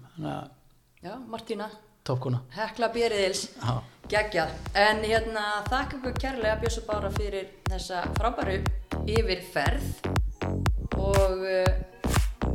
[1.02, 1.68] Já, Martína,
[2.08, 3.82] toppkona hekla bjeriðils Já.
[4.12, 8.60] geggjað, en hérna þakka ykkur kærlega Bjössu Bára fyrir þessa frábæru
[9.08, 10.10] yfirferð.
[11.02, 11.70] Og uh,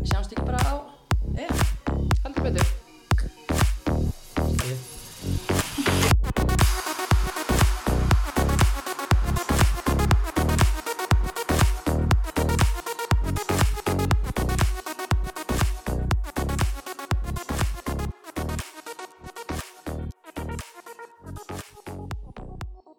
[0.04, 0.74] sjáumst ekki bara á,
[1.34, 1.62] eða
[2.24, 2.75] Haldur betur